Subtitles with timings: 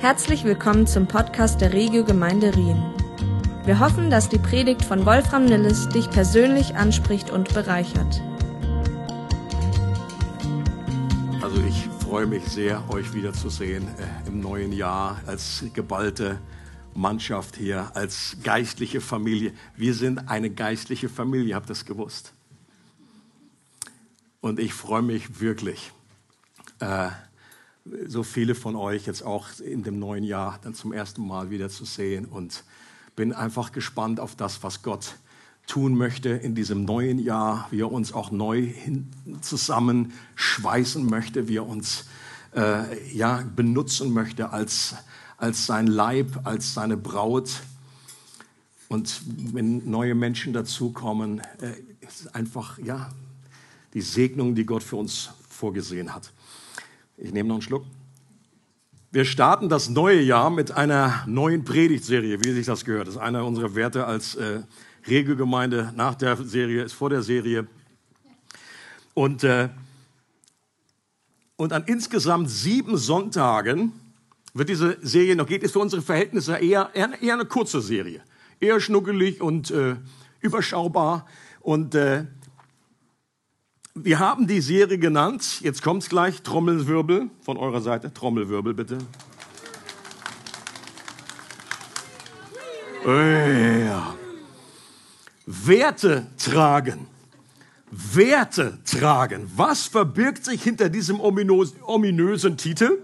[0.00, 2.80] Herzlich willkommen zum Podcast der Regio Gemeinde Rien.
[3.64, 8.22] Wir hoffen, dass die Predigt von Wolfram Nilles dich persönlich anspricht und bereichert.
[11.42, 16.38] Also ich freue mich sehr, euch wiederzusehen äh, im neuen Jahr als geballte
[16.94, 19.52] Mannschaft hier, als geistliche Familie.
[19.74, 22.34] Wir sind eine geistliche Familie, habt ihr das gewusst?
[24.40, 25.90] Und ich freue mich wirklich.
[26.78, 27.08] Äh,
[28.06, 31.68] so viele von euch jetzt auch in dem neuen Jahr dann zum ersten Mal wieder
[31.68, 32.64] zu sehen und
[33.16, 35.16] bin einfach gespannt auf das, was Gott
[35.66, 38.72] tun möchte in diesem neuen Jahr, wie er uns auch neu
[39.42, 42.06] zusammenschweißen möchte, wie er uns
[42.56, 44.94] äh, ja, benutzen möchte als,
[45.36, 47.60] als sein Leib, als seine Braut.
[48.88, 49.20] Und
[49.52, 53.10] wenn neue Menschen dazukommen, äh, ist einfach ja,
[53.92, 56.32] die Segnung, die Gott für uns vorgesehen hat.
[57.20, 57.84] Ich nehme noch einen Schluck.
[59.10, 63.08] Wir starten das neue Jahr mit einer neuen Predigtserie, wie sich das gehört.
[63.08, 64.62] Das ist einer unserer Werte als äh,
[65.08, 65.92] Regelgemeinde.
[65.96, 67.66] Nach der Serie ist vor der Serie.
[69.14, 69.68] Und, äh,
[71.56, 73.90] und an insgesamt sieben Sonntagen
[74.54, 78.22] wird diese Serie noch geht, ist für unsere Verhältnisse eher, eher, eher eine kurze Serie.
[78.60, 79.96] Eher schnuckelig und äh,
[80.40, 81.26] überschaubar.
[81.62, 82.26] Und äh,
[84.04, 88.98] wir haben die Serie genannt, jetzt kommt es gleich, Trommelwirbel von eurer Seite, Trommelwirbel bitte.
[93.04, 94.14] Ja.
[95.46, 97.06] Werte tragen.
[97.90, 99.50] Werte tragen.
[99.56, 102.98] Was verbirgt sich hinter diesem ominösen Titel?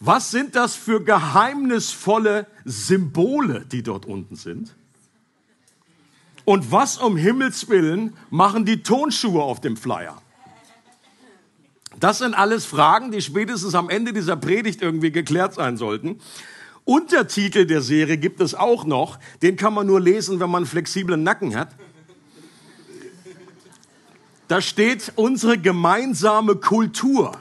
[0.00, 4.74] Was sind das für geheimnisvolle Symbole, die dort unten sind?
[6.46, 10.22] Und was um Himmels willen machen die Tonschuhe auf dem Flyer?
[11.98, 16.20] Das sind alles Fragen, die spätestens am Ende dieser Predigt irgendwie geklärt sein sollten.
[16.84, 19.18] Untertitel der Serie gibt es auch noch.
[19.42, 21.70] Den kann man nur lesen, wenn man einen flexiblen Nacken hat.
[24.46, 27.32] Da steht unsere gemeinsame Kultur.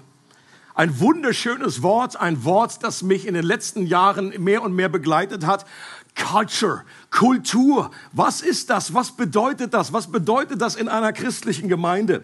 [0.74, 5.46] Ein wunderschönes Wort, ein Wort, das mich in den letzten Jahren mehr und mehr begleitet
[5.46, 5.68] hat.
[6.16, 7.92] Culture, Kultur.
[8.14, 8.94] Was ist das?
[8.94, 9.94] Was bedeutet das?
[9.94, 12.24] Was bedeutet das in einer christlichen Gemeinde?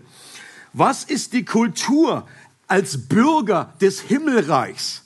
[0.73, 2.25] Was ist die Kultur
[2.67, 5.03] als Bürger des Himmelreichs?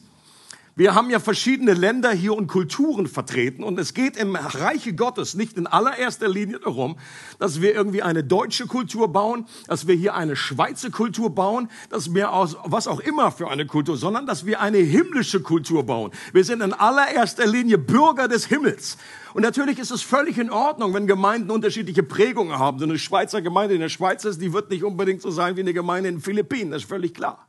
[0.77, 5.33] Wir haben ja verschiedene Länder hier und Kulturen vertreten und es geht im Reiche Gottes
[5.33, 6.97] nicht in allererster Linie darum,
[7.39, 12.13] dass wir irgendwie eine deutsche Kultur bauen, dass wir hier eine Schweizer Kultur bauen, dass
[12.13, 16.11] wir aus was auch immer für eine Kultur, sondern dass wir eine himmlische Kultur bauen.
[16.33, 18.97] Wir sind in allererster Linie Bürger des Himmels.
[19.33, 22.79] Und natürlich ist es völlig in Ordnung, wenn Gemeinden unterschiedliche Prägungen haben.
[22.79, 25.61] So eine Schweizer Gemeinde in der Schweiz ist, die wird nicht unbedingt so sein wie
[25.61, 27.47] eine Gemeinde in den Philippinen, das ist völlig klar.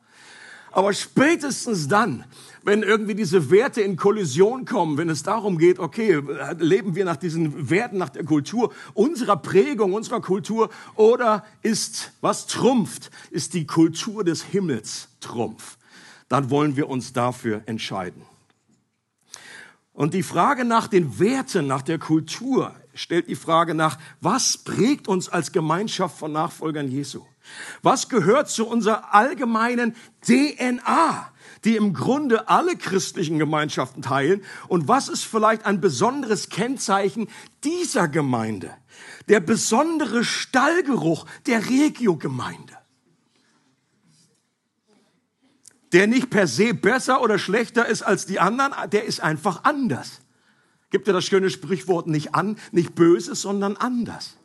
[0.77, 2.27] Aber spätestens dann,
[2.63, 6.21] wenn irgendwie diese Werte in Kollision kommen, wenn es darum geht, okay,
[6.59, 12.47] leben wir nach diesen Werten, nach der Kultur unserer Prägung, unserer Kultur, oder ist, was
[12.47, 15.79] trumpft, ist die Kultur des Himmels Trumpf,
[16.29, 18.21] dann wollen wir uns dafür entscheiden.
[19.95, 25.09] Und die Frage nach den Werten, nach der Kultur, stellt die Frage nach, was prägt
[25.09, 27.25] uns als Gemeinschaft von Nachfolgern Jesu?
[27.83, 31.33] Was gehört zu unserer allgemeinen DNA?
[31.65, 34.43] die im Grunde alle christlichen Gemeinschaften teilen.
[34.69, 37.29] Und was ist vielleicht ein besonderes Kennzeichen
[37.65, 38.71] dieser Gemeinde?
[39.29, 42.75] Der besondere Stallgeruch der Regio-Gemeinde.
[45.93, 50.21] Der nicht per se besser oder schlechter ist als die anderen, der ist einfach anders.
[50.91, 54.37] Gibt ja das schöne Sprichwort nicht an, nicht böse, sondern anders.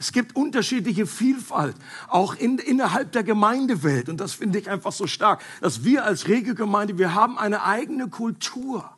[0.00, 1.76] Es gibt unterschiedliche Vielfalt,
[2.08, 4.08] auch in, innerhalb der Gemeindewelt.
[4.08, 8.08] Und das finde ich einfach so stark, dass wir als Regelgemeinde, wir haben eine eigene
[8.08, 8.90] Kultur.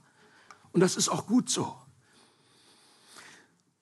[0.72, 1.76] Und das ist auch gut so.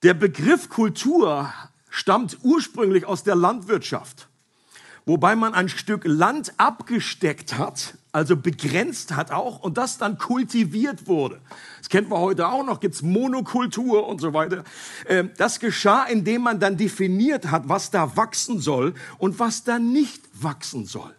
[0.03, 1.53] Der Begriff Kultur
[1.89, 4.27] stammt ursprünglich aus der Landwirtschaft
[5.05, 11.07] wobei man ein Stück Land abgesteckt hat, also begrenzt hat auch, und das dann kultiviert
[11.07, 11.39] wurde.
[11.79, 14.63] Das kennt man heute auch noch, gibt's Monokultur und so weiter.
[15.07, 19.79] Ähm, das geschah, indem man dann definiert hat, was da wachsen soll und was da
[19.79, 21.15] nicht wachsen soll.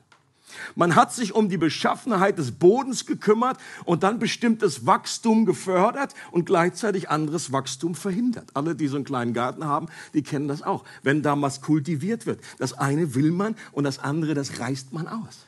[0.75, 6.46] Man hat sich um die Beschaffenheit des Bodens gekümmert und dann bestimmtes Wachstum gefördert und
[6.46, 8.50] gleichzeitig anderes Wachstum verhindert.
[8.55, 10.84] Alle, die so einen kleinen Garten haben, die kennen das auch.
[11.02, 15.08] Wenn da was kultiviert wird, das eine will man und das andere, das reißt man
[15.08, 15.46] aus.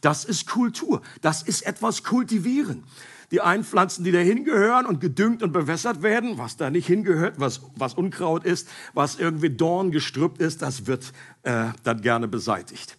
[0.00, 1.02] Das ist Kultur.
[1.20, 2.84] Das ist etwas kultivieren.
[3.30, 7.38] Die einen Pflanzen, die da hingehören und gedüngt und bewässert werden, was da nicht hingehört,
[7.38, 11.12] was, was Unkraut ist, was irgendwie Dorn gestrüppt ist, das wird
[11.44, 12.96] äh, dann gerne beseitigt.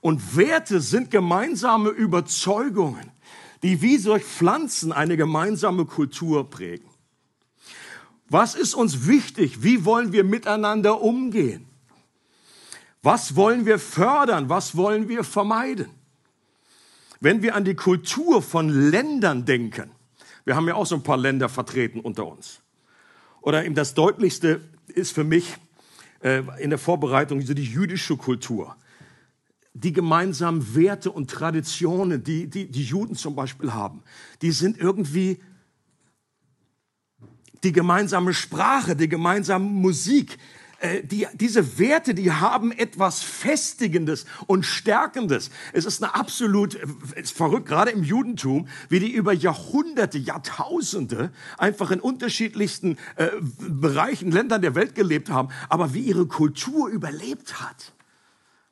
[0.00, 3.10] Und Werte sind gemeinsame Überzeugungen,
[3.62, 6.88] die wie durch Pflanzen eine gemeinsame Kultur prägen.
[8.28, 9.62] Was ist uns wichtig?
[9.62, 11.66] Wie wollen wir miteinander umgehen?
[13.02, 14.48] Was wollen wir fördern?
[14.48, 15.88] Was wollen wir vermeiden?
[17.24, 19.90] Wenn wir an die Kultur von Ländern denken,
[20.44, 22.60] wir haben ja auch so ein paar Länder vertreten unter uns.
[23.40, 25.56] Oder eben das Deutlichste ist für mich
[26.22, 28.76] äh, in der Vorbereitung so die jüdische Kultur.
[29.72, 34.02] Die gemeinsamen Werte und Traditionen, die, die die Juden zum Beispiel haben,
[34.42, 35.40] die sind irgendwie
[37.62, 40.36] die gemeinsame Sprache, die gemeinsame Musik,
[41.02, 45.50] die, diese Werte, die haben etwas Festigendes und Stärkendes.
[45.72, 46.74] Es ist eine absolut,
[47.14, 53.28] ist verrückt, gerade im Judentum, wie die über Jahrhunderte, Jahrtausende einfach in unterschiedlichsten äh,
[53.58, 57.94] Bereichen, Ländern der Welt gelebt haben, aber wie ihre Kultur überlebt hat.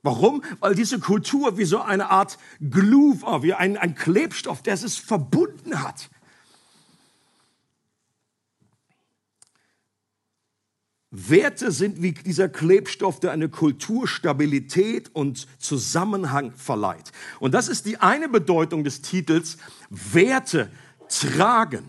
[0.03, 0.43] Warum?
[0.61, 4.97] Weil diese Kultur wie so eine Art Glue war, wie ein, ein Klebstoff, der es
[4.97, 6.11] verbunden hat.
[11.13, 17.13] Werte sind wie dieser Klebstoff, der eine Kulturstabilität und Zusammenhang verleiht.
[17.39, 19.59] Und das ist die eine Bedeutung des Titels,
[19.91, 20.71] Werte
[21.09, 21.85] tragen.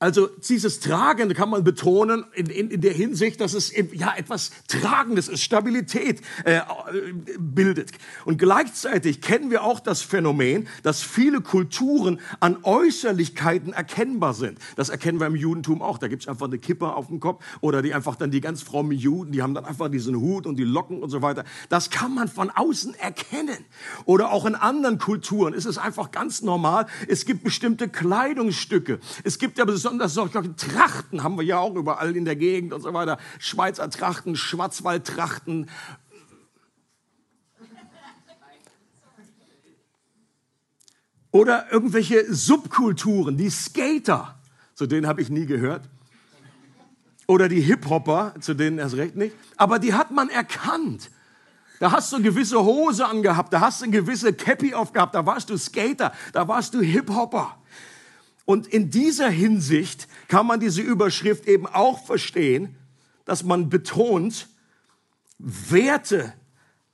[0.00, 4.52] Also dieses Tragen kann man betonen in, in, in der Hinsicht, dass es ja etwas
[4.68, 6.60] Tragendes ist, Stabilität äh,
[7.36, 7.90] bildet.
[8.24, 14.60] Und gleichzeitig kennen wir auch das Phänomen, dass viele Kulturen an Äußerlichkeiten erkennbar sind.
[14.76, 15.98] Das erkennen wir im Judentum auch.
[15.98, 18.92] Da gibt's einfach eine Kippe auf dem Kopf oder die einfach dann die ganz frommen
[18.92, 21.42] Juden, die haben dann einfach diesen Hut und die Locken und so weiter.
[21.70, 23.64] Das kann man von außen erkennen.
[24.04, 26.86] Oder auch in anderen Kulturen ist es einfach ganz normal.
[27.08, 29.00] Es gibt bestimmte Kleidungsstücke.
[29.24, 32.82] Es gibt ja besonders solche Trachten haben wir ja auch überall in der Gegend und
[32.82, 33.18] so weiter.
[33.38, 35.68] Schweizer Trachten, Schwarzwaldtrachten.
[41.30, 44.38] Oder irgendwelche Subkulturen, die Skater,
[44.74, 45.88] zu denen habe ich nie gehört.
[47.26, 49.36] Oder die Hip-Hopper, zu denen erst recht nicht.
[49.56, 51.10] Aber die hat man erkannt.
[51.78, 55.24] Da hast du eine gewisse Hose angehabt, da hast du eine gewisse Cappy aufgehabt, da
[55.24, 57.56] warst du Skater, da warst du Hip-Hopper.
[58.48, 62.76] Und in dieser Hinsicht kann man diese Überschrift eben auch verstehen,
[63.26, 64.48] dass man betont,
[65.36, 66.32] Werte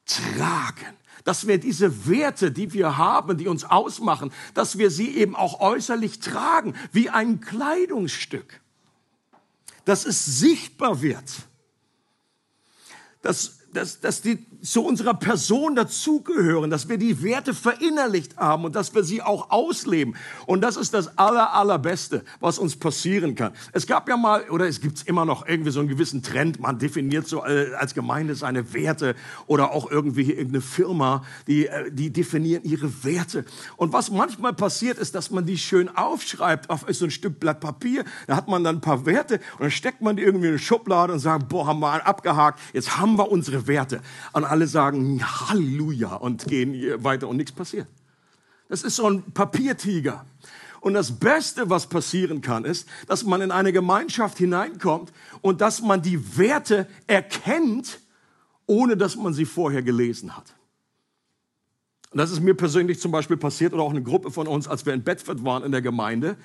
[0.05, 0.97] tragen.
[1.23, 5.61] Dass wir diese Werte, die wir haben, die uns ausmachen, dass wir sie eben auch
[5.61, 8.61] äußerlich tragen, wie ein Kleidungsstück.
[9.85, 11.31] Dass es sichtbar wird.
[13.23, 18.75] Dass dass, dass die zu unserer Person dazugehören, dass wir die Werte verinnerlicht haben und
[18.75, 20.17] dass wir sie auch ausleben.
[20.47, 23.53] Und das ist das aller, allerbeste, was uns passieren kann.
[23.73, 26.79] Es gab ja mal, oder es gibt immer noch irgendwie so einen gewissen Trend, man
[26.79, 29.15] definiert so äh, als Gemeinde seine Werte
[29.47, 33.45] oder auch irgendwie irgendeine Firma, die, äh, die definieren ihre Werte.
[33.77, 37.61] Und was manchmal passiert ist, dass man die schön aufschreibt auf so ein Stück Blatt
[37.61, 40.53] Papier, da hat man dann ein paar Werte und dann steckt man die irgendwie in
[40.53, 44.01] eine Schublade und sagt, boah, haben wir abgehakt, jetzt haben wir unsere Werte.
[44.33, 47.87] Und alle sagen Halleluja und gehen weiter und nichts passiert.
[48.69, 50.25] Das ist so ein Papiertiger.
[50.81, 55.81] Und das Beste, was passieren kann, ist, dass man in eine Gemeinschaft hineinkommt und dass
[55.81, 58.01] man die Werte erkennt,
[58.67, 60.55] ohne dass man sie vorher gelesen hat.
[62.11, 64.85] Und das ist mir persönlich zum Beispiel passiert oder auch eine Gruppe von uns, als
[64.87, 66.37] wir in Bedford waren in der Gemeinde.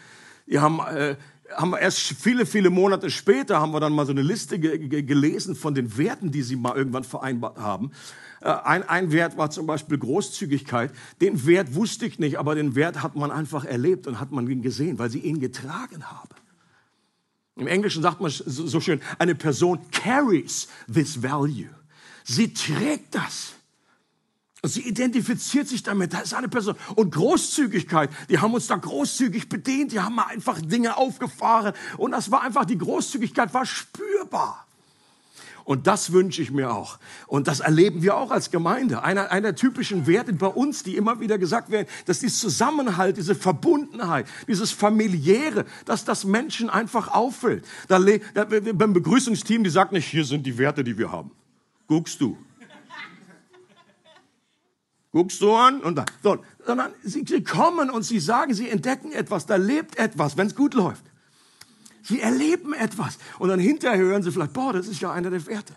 [0.48, 1.16] Die haben äh,
[1.56, 4.78] haben wir erst viele, viele Monate später haben wir dann mal so eine Liste ge
[4.78, 7.92] ge gelesen von den Werten, die sie mal irgendwann vereinbart haben.
[8.42, 10.92] Äh, ein, ein Wert war zum Beispiel Großzügigkeit.
[11.22, 14.50] Den Wert wusste ich nicht, aber den Wert hat man einfach erlebt und hat man
[14.50, 16.30] ihn gesehen, weil sie ihn getragen haben.
[17.56, 21.68] Im Englischen sagt man so schön, eine Person carries this value.
[22.24, 23.59] Sie trägt das.
[24.64, 26.76] Sie identifiziert sich damit, da ist eine Person.
[26.96, 31.74] Und Großzügigkeit, die haben uns da großzügig bedient, die haben mal einfach Dinge aufgefahren.
[31.98, 34.66] Und das war einfach, die Großzügigkeit war spürbar.
[35.64, 36.98] Und das wünsche ich mir auch.
[37.28, 39.04] Und das erleben wir auch als Gemeinde.
[39.04, 43.36] Einer, einer typischen Werte bei uns, die immer wieder gesagt werden, dass dieses Zusammenhalt, diese
[43.36, 47.64] Verbundenheit, dieses familiäre, dass das Menschen einfach auffällt.
[47.88, 51.32] Da, da, beim Begrüßungsteam, die sagt nicht, hier sind die Werte, die wir haben.
[51.88, 52.36] Guckst du
[55.12, 59.12] guckst du an und dann, so, sondern sie, sie kommen und sie sagen, sie entdecken
[59.12, 61.04] etwas, da lebt etwas, wenn es gut läuft.
[62.04, 65.46] Sie erleben etwas und dann hinterher hören sie vielleicht, boah, das ist ja einer der
[65.48, 65.76] Werte.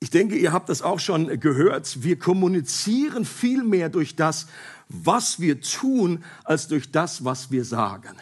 [0.00, 2.02] Ich denke, ihr habt das auch schon gehört.
[2.02, 4.48] Wir kommunizieren viel mehr durch das,
[4.88, 8.16] was wir tun, als durch das, was wir sagen.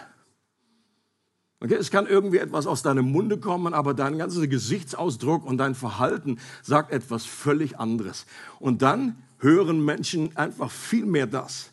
[1.62, 5.74] Okay, es kann irgendwie etwas aus deinem Munde kommen, aber dein ganzer Gesichtsausdruck und dein
[5.74, 8.24] Verhalten sagt etwas völlig anderes.
[8.60, 11.72] Und dann hören Menschen einfach viel mehr das,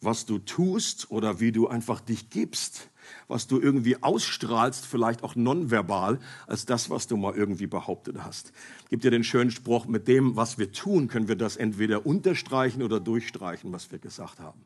[0.00, 2.88] was du tust oder wie du einfach dich gibst,
[3.26, 8.52] was du irgendwie ausstrahlst, vielleicht auch nonverbal, als das, was du mal irgendwie behauptet hast.
[8.90, 12.80] Gibt ja den schönen Spruch, mit dem, was wir tun, können wir das entweder unterstreichen
[12.80, 14.64] oder durchstreichen, was wir gesagt haben.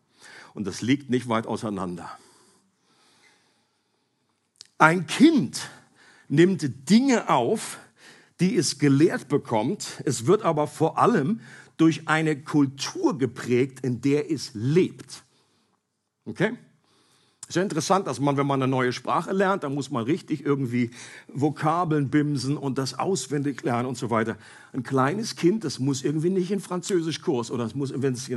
[0.53, 2.11] Und das liegt nicht weit auseinander.
[4.81, 5.69] Ein Kind
[6.29, 7.79] nimmt Dinge auf,
[8.41, 10.01] die es gelehrt bekommt.
[10.07, 11.43] Es wird aber vor allem
[11.77, 15.23] durch eine Kultur geprägt, in der es lebt.
[16.25, 16.55] Okay?
[17.51, 20.05] Es ist ja interessant, dass man, wenn man eine neue Sprache lernt, dann muss man
[20.05, 20.93] richtig irgendwie
[21.27, 24.37] Vokabeln bimsen und das auswendig lernen und so weiter.
[24.73, 28.31] Ein kleines Kind, das muss irgendwie nicht in Französischkurs oder es muss, wenn es,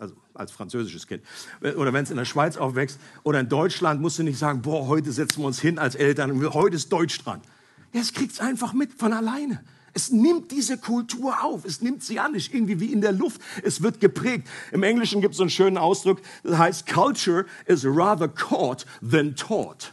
[0.00, 1.22] also als französisches Kind,
[1.60, 4.88] oder wenn es in der Schweiz aufwächst oder in Deutschland, musst du nicht sagen, boah,
[4.88, 7.40] heute setzen wir uns hin als Eltern und heute ist Deutsch dran.
[7.92, 9.62] Es kriegt es einfach mit von alleine.
[9.94, 13.40] Es nimmt diese Kultur auf, es nimmt sie an, ist irgendwie wie in der Luft,
[13.62, 14.48] es wird geprägt.
[14.72, 19.92] Im Englischen gibt es einen schönen Ausdruck, das heißt, Culture is rather caught than taught.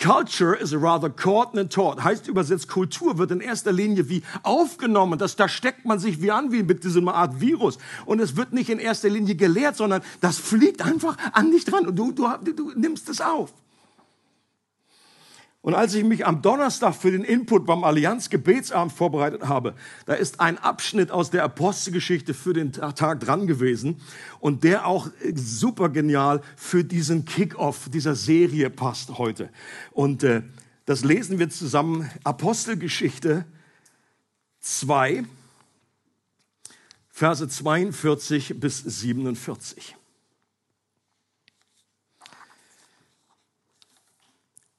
[0.00, 2.04] Culture is rather caught than taught.
[2.04, 5.18] Heißt übersetzt, Kultur wird in erster Linie wie aufgenommen.
[5.18, 7.78] Das, da steckt man sich wie an, wie mit diesem Art Virus.
[8.06, 11.86] Und es wird nicht in erster Linie gelehrt, sondern das fliegt einfach an dich dran
[11.86, 13.52] und du, du, du nimmst es auf.
[15.68, 19.74] Und als ich mich am Donnerstag für den Input beim Allianz Gebetsabend vorbereitet habe,
[20.06, 24.00] da ist ein Abschnitt aus der Apostelgeschichte für den Tag dran gewesen
[24.40, 29.50] und der auch super genial für diesen Kickoff dieser Serie passt heute.
[29.90, 30.40] Und äh,
[30.86, 32.10] das lesen wir zusammen.
[32.24, 33.44] Apostelgeschichte
[34.60, 35.24] 2,
[37.10, 39.97] Verse 42 bis 47.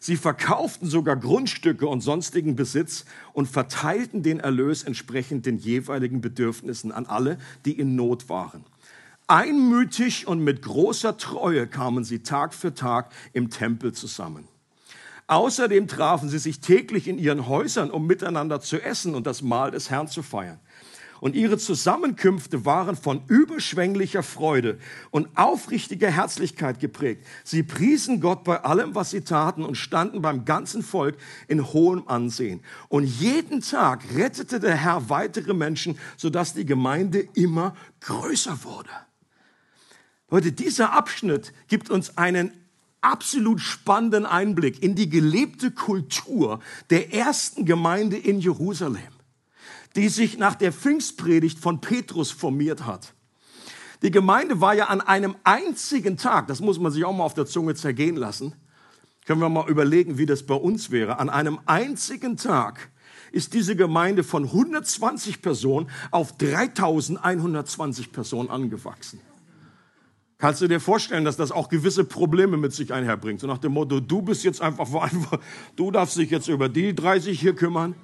[0.00, 6.92] Sie verkauften sogar Grundstücke und sonstigen Besitz und verteilten den Erlös entsprechend den jeweiligen Bedürfnissen
[6.92, 8.64] an alle, die in Not waren.
[9.26, 14.46] Einmütig und mit großer Treue kamen sie Tag für Tag im Tempel zusammen.
[15.26, 19.70] Außerdem trafen sie sich täglich in ihren Häusern, um miteinander zu essen und das Mahl
[19.70, 20.60] des Herrn zu feiern
[21.24, 24.78] und ihre Zusammenkünfte waren von überschwänglicher Freude
[25.10, 27.26] und aufrichtiger Herzlichkeit geprägt.
[27.44, 31.16] Sie priesen Gott bei allem, was sie taten und standen beim ganzen Volk
[31.48, 32.60] in hohem Ansehen.
[32.90, 38.90] Und jeden Tag rettete der Herr weitere Menschen, sodass die Gemeinde immer größer wurde.
[40.28, 42.52] Leute, dieser Abschnitt gibt uns einen
[43.00, 49.13] absolut spannenden Einblick in die gelebte Kultur der ersten Gemeinde in Jerusalem
[49.96, 53.14] die sich nach der Pfingstpredigt von Petrus formiert hat.
[54.02, 57.34] Die Gemeinde war ja an einem einzigen Tag, das muss man sich auch mal auf
[57.34, 58.54] der Zunge zergehen lassen,
[59.24, 61.18] können wir mal überlegen, wie das bei uns wäre.
[61.18, 62.90] An einem einzigen Tag
[63.32, 69.20] ist diese Gemeinde von 120 Personen auf 3120 Personen angewachsen.
[70.38, 73.40] Kannst du dir vorstellen, dass das auch gewisse Probleme mit sich einherbringt?
[73.40, 74.88] So nach dem Motto, du bist jetzt einfach,
[75.76, 77.94] du darfst dich jetzt über die 30 hier kümmern.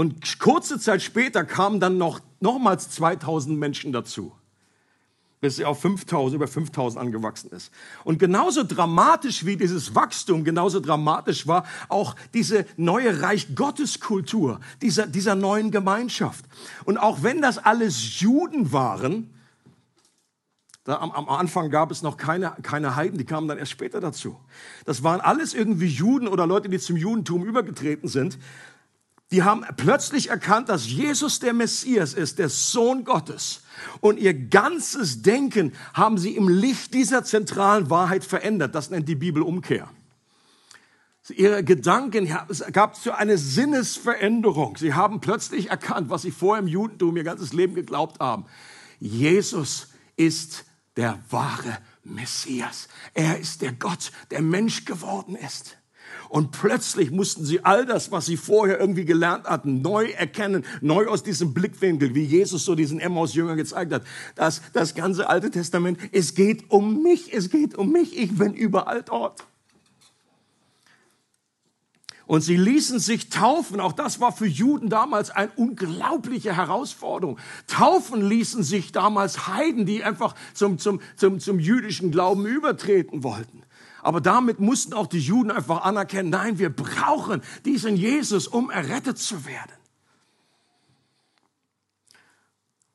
[0.00, 4.32] Und kurze Zeit später kamen dann noch nochmals 2000 Menschen dazu,
[5.42, 7.70] bis er auf 5000, über 5000 angewachsen ist.
[8.04, 14.60] Und genauso dramatisch wie dieses Wachstum, genauso dramatisch war auch diese neue Reich Gottes Kultur,
[14.80, 16.46] dieser, dieser neuen Gemeinschaft.
[16.86, 19.34] Und auch wenn das alles Juden waren,
[20.84, 24.00] da am, am, Anfang gab es noch keine, keine Heiden, die kamen dann erst später
[24.00, 24.40] dazu.
[24.86, 28.38] Das waren alles irgendwie Juden oder Leute, die zum Judentum übergetreten sind
[29.30, 33.62] die haben plötzlich erkannt, dass Jesus der Messias ist, der Sohn Gottes.
[34.00, 38.74] Und ihr ganzes Denken haben sie im Licht dieser zentralen Wahrheit verändert.
[38.74, 39.88] Das nennt die Bibel Umkehr.
[41.28, 44.76] Ihre Gedanken, es gab so eine Sinnesveränderung.
[44.76, 48.46] Sie haben plötzlich erkannt, was sie vorher im Judentum ihr ganzes Leben geglaubt haben.
[48.98, 50.64] Jesus ist
[50.96, 52.88] der wahre Messias.
[53.14, 55.76] Er ist der Gott, der Mensch geworden ist.
[56.30, 61.08] Und plötzlich mussten sie all das, was sie vorher irgendwie gelernt hatten, neu erkennen, neu
[61.08, 64.04] aus diesem Blickwinkel, wie Jesus so diesen Emmaus-Jünger gezeigt hat,
[64.36, 68.54] dass das ganze Alte Testament, es geht um mich, es geht um mich, ich bin
[68.54, 69.44] überall dort.
[72.30, 73.80] Und sie ließen sich taufen.
[73.80, 77.40] Auch das war für Juden damals eine unglaubliche Herausforderung.
[77.66, 83.64] Taufen ließen sich damals Heiden, die einfach zum, zum, zum, zum jüdischen Glauben übertreten wollten.
[84.00, 89.18] Aber damit mussten auch die Juden einfach anerkennen, nein, wir brauchen diesen Jesus, um errettet
[89.18, 89.79] zu werden.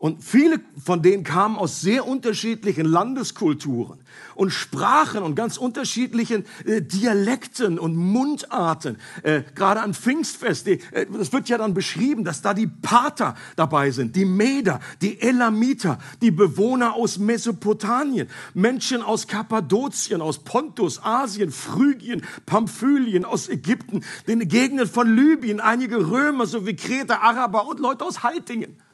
[0.05, 3.97] Und viele von denen kamen aus sehr unterschiedlichen Landeskulturen
[4.35, 8.97] und Sprachen und ganz unterschiedlichen äh, Dialekten und Mundarten.
[9.23, 13.33] Äh, gerade an Pfingstfest, die, äh, das wird ja dann beschrieben, dass da die Pater
[13.55, 21.01] dabei sind, die Meder, die Elamiter, die Bewohner aus Mesopotamien, Menschen aus Kappadokien, aus Pontus,
[21.01, 27.79] Asien, Phrygien, Pamphylien, aus Ägypten, den Gegenden von Libyen, einige Römer sowie Kreter, Araber und
[27.79, 28.84] Leute aus Heitingen.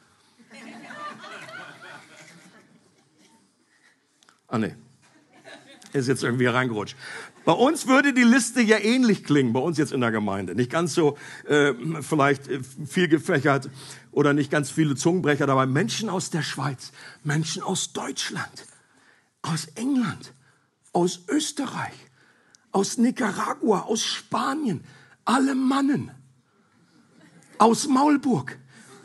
[4.52, 4.74] Ah, nee.
[5.94, 6.94] Ist jetzt irgendwie reingerutscht.
[7.46, 10.54] Bei uns würde die Liste ja ähnlich klingen, bei uns jetzt in der Gemeinde.
[10.54, 11.16] Nicht ganz so
[11.48, 12.50] äh, vielleicht
[12.86, 13.70] viel gefächert
[14.10, 15.64] oder nicht ganz viele Zungenbrecher dabei.
[15.64, 16.92] Menschen aus der Schweiz,
[17.24, 18.66] Menschen aus Deutschland,
[19.40, 20.34] aus England,
[20.92, 21.94] aus Österreich,
[22.72, 24.84] aus Nicaragua, aus Spanien,
[25.24, 26.10] alle Mannen,
[27.56, 28.58] aus Maulburg,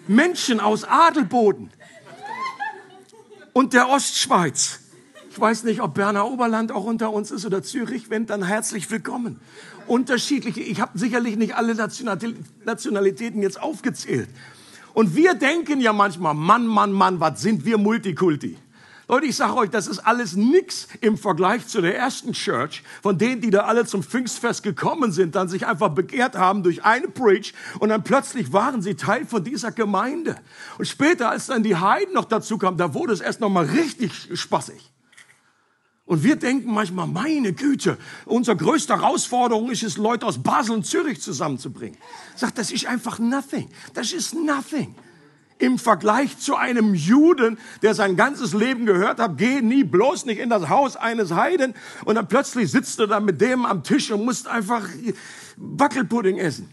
[0.08, 1.72] Menschen aus Adelboden
[3.54, 4.82] und der Ostschweiz
[5.40, 8.10] weiß nicht, ob Berner Oberland auch unter uns ist oder Zürich.
[8.10, 9.40] Wenn, dann herzlich willkommen.
[9.88, 14.30] Unterschiedliche, ich habe sicherlich nicht alle Nationalitäten jetzt aufgezählt.
[14.94, 18.58] Und wir denken ja manchmal, Mann, Mann, Mann, was sind wir Multikulti?
[19.10, 23.18] Leute, ich sage euch, das ist alles nix im Vergleich zu der ersten Church, von
[23.18, 27.08] denen, die da alle zum Pfingstfest gekommen sind, dann sich einfach begehrt haben durch eine
[27.08, 30.36] Preach und dann plötzlich waren sie Teil von dieser Gemeinde.
[30.78, 33.66] Und später, als dann die Heiden noch dazu kamen, da wurde es erst noch mal
[33.66, 34.92] richtig spaßig.
[36.08, 40.86] Und wir denken manchmal, meine Güte, unsere größte Herausforderung ist es, Leute aus Basel und
[40.86, 41.98] Zürich zusammenzubringen.
[42.36, 43.70] Sagt, das ist einfach nothing.
[43.94, 44.96] Das ist nothing.
[45.60, 50.40] Im Vergleich zu einem Juden, der sein ganzes Leben gehört hat, geh nie bloß nicht
[50.40, 51.74] in das Haus eines Heiden
[52.06, 54.88] und dann plötzlich sitzt du da mit dem am Tisch und musst einfach
[55.58, 56.70] Wackelpudding essen.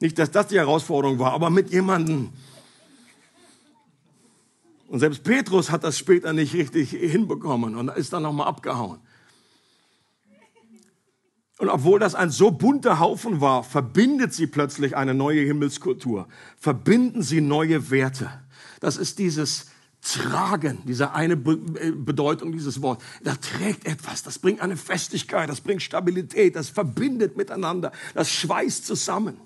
[0.00, 2.30] Nicht, dass das die Herausforderung war, aber mit jemandem,
[4.92, 9.00] und selbst Petrus hat das später nicht richtig hinbekommen und ist dann nochmal abgehauen.
[11.56, 16.28] Und obwohl das ein so bunter Haufen war, verbindet sie plötzlich eine neue Himmelskultur.
[16.58, 18.28] Verbinden sie neue Werte.
[18.80, 19.70] Das ist dieses
[20.02, 23.02] Tragen, diese eine äh, Bedeutung dieses Wort.
[23.24, 28.84] Da trägt etwas, das bringt eine Festigkeit, das bringt Stabilität, das verbindet miteinander, das schweißt
[28.84, 29.40] zusammen.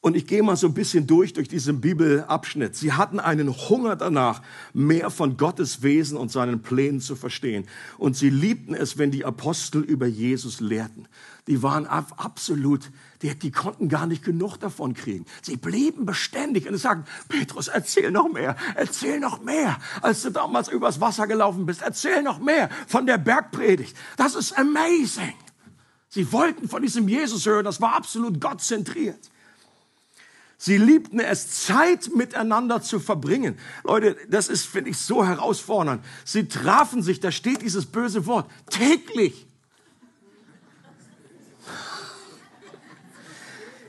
[0.00, 2.76] Und ich gehe mal so ein bisschen durch, durch diesen Bibelabschnitt.
[2.76, 7.66] Sie hatten einen Hunger danach, mehr von Gottes Wesen und seinen Plänen zu verstehen.
[7.98, 11.08] Und sie liebten es, wenn die Apostel über Jesus lehrten.
[11.48, 15.26] Die waren absolut, die, die konnten gar nicht genug davon kriegen.
[15.42, 20.68] Sie blieben beständig und sagten, Petrus, erzähl noch mehr, erzähl noch mehr, als du damals
[20.68, 21.82] übers Wasser gelaufen bist.
[21.82, 23.96] Erzähl noch mehr von der Bergpredigt.
[24.16, 25.34] Das ist amazing.
[26.08, 29.28] Sie wollten von diesem Jesus hören, das war absolut gottzentriert.
[30.60, 33.56] Sie liebten es, Zeit miteinander zu verbringen.
[33.84, 36.04] Leute, das ist, finde ich, so herausfordernd.
[36.24, 39.46] Sie trafen sich, da steht dieses böse Wort, täglich.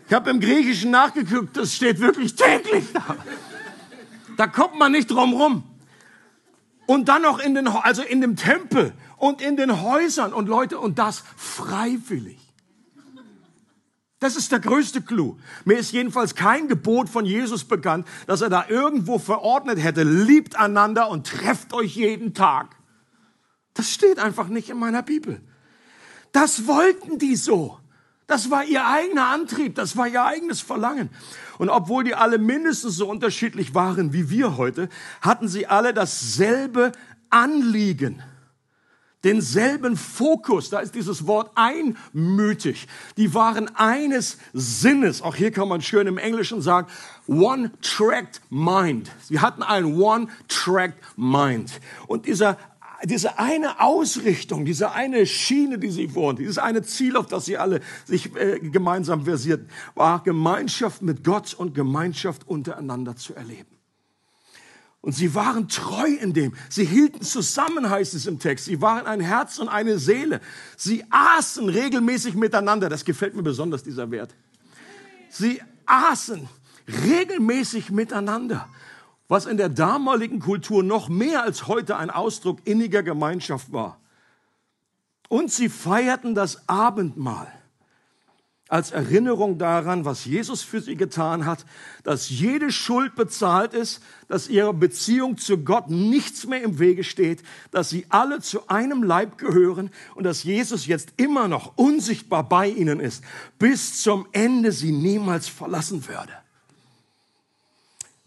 [0.08, 3.18] Ich habe im Griechischen nachgeguckt, das steht wirklich täglich da.
[4.38, 5.64] Da kommt man nicht drum rum.
[6.86, 10.80] Und dann noch in den, also in dem Tempel und in den Häusern und Leute,
[10.80, 12.49] und das freiwillig.
[14.20, 15.38] Das ist der größte Clou.
[15.64, 20.58] Mir ist jedenfalls kein Gebot von Jesus bekannt, dass er da irgendwo verordnet hätte, liebt
[20.58, 22.76] einander und trefft euch jeden Tag.
[23.74, 25.42] Das steht einfach nicht in meiner Bibel.
[26.34, 27.80] Das wollten die so.
[28.28, 31.10] Das war ihr eigener Antrieb, das war ihr eigenes Verlangen.
[31.58, 34.90] Und obwohl die alle mindestens so unterschiedlich waren wie wir heute,
[35.22, 36.92] hatten sie alle dasselbe
[37.32, 38.22] Anliegen
[39.24, 42.88] denselben Fokus, da ist dieses Wort einmütig.
[43.18, 45.22] Die waren eines Sinnes.
[45.22, 46.88] Auch hier kann man schön im Englischen sagen,
[47.28, 49.12] one-tracked mind.
[49.22, 51.80] Sie hatten ein one-tracked mind.
[52.08, 52.58] Und dieser
[53.06, 57.58] diese eine Ausrichtung, diese eine Schiene, die sie fuhren, dieses eine Ziel, auf das sie
[57.58, 63.79] alle sich äh, gemeinsam versierten, war Gemeinschaft mit Gott und Gemeinschaft untereinander zu erleben.
[65.02, 66.54] Und sie waren treu in dem.
[66.70, 68.66] Sie hielten zusammen, heißt es im Text.
[68.66, 70.42] Sie waren ein Herz und eine Seele.
[70.76, 72.90] Sie aßen regelmäßig miteinander.
[72.90, 74.36] Das gefällt mir besonders, dieser Wert.
[75.30, 76.50] Sie aßen
[77.06, 78.68] regelmäßig miteinander.
[79.30, 84.00] Was in der damaligen Kultur noch mehr als heute ein Ausdruck inniger Gemeinschaft war.
[85.30, 87.59] Und sie feierten das Abendmahl
[88.70, 91.66] als Erinnerung daran, was Jesus für sie getan hat,
[92.04, 97.42] dass jede Schuld bezahlt ist, dass ihrer Beziehung zu Gott nichts mehr im Wege steht,
[97.72, 102.70] dass sie alle zu einem Leib gehören und dass Jesus jetzt immer noch unsichtbar bei
[102.70, 103.24] ihnen ist,
[103.58, 106.34] bis zum Ende sie niemals verlassen würde.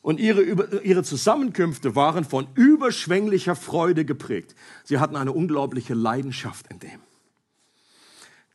[0.02, 4.56] Und ihre, ihre Zusammenkünfte waren von überschwänglicher Freude geprägt.
[4.82, 6.98] Sie hatten eine unglaubliche Leidenschaft in dem.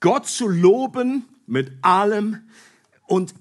[0.01, 2.41] Gott zu loben mit allem
[3.07, 3.33] und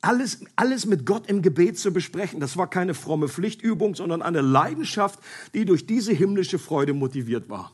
[0.00, 2.40] alles, alles mit Gott im Gebet zu besprechen.
[2.40, 5.18] Das war keine fromme Pflichtübung, sondern eine Leidenschaft,
[5.52, 7.72] die durch diese himmlische Freude motiviert war.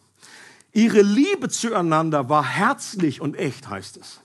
[0.73, 4.21] Ihre Liebe zueinander war herzlich und echt, heißt es.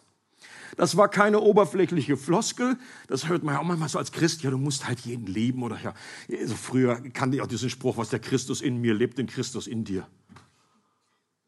[0.77, 2.77] Das war keine oberflächliche Floskel.
[3.07, 4.43] Das hört man ja auch manchmal so als Christ.
[4.43, 5.93] Ja, du musst halt jeden lieben oder ja.
[6.31, 9.65] Also früher kannte ich auch diesen Spruch, was der Christus in mir lebt, den Christus
[9.65, 10.07] in dir.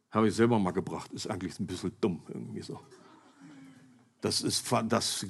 [0.09, 1.13] Habe ich selber mal gebracht.
[1.13, 2.79] Ist eigentlich ein bisschen dumm irgendwie so.
[4.21, 5.25] Das, ist, das,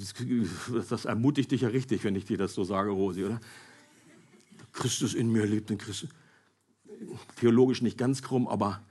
[0.88, 3.40] das ermutigt dich ja richtig, wenn ich dir das so sage, Rosi, oder?
[4.72, 6.10] Christus in mir lebt in Christus.
[7.36, 8.82] Theologisch nicht ganz krumm, aber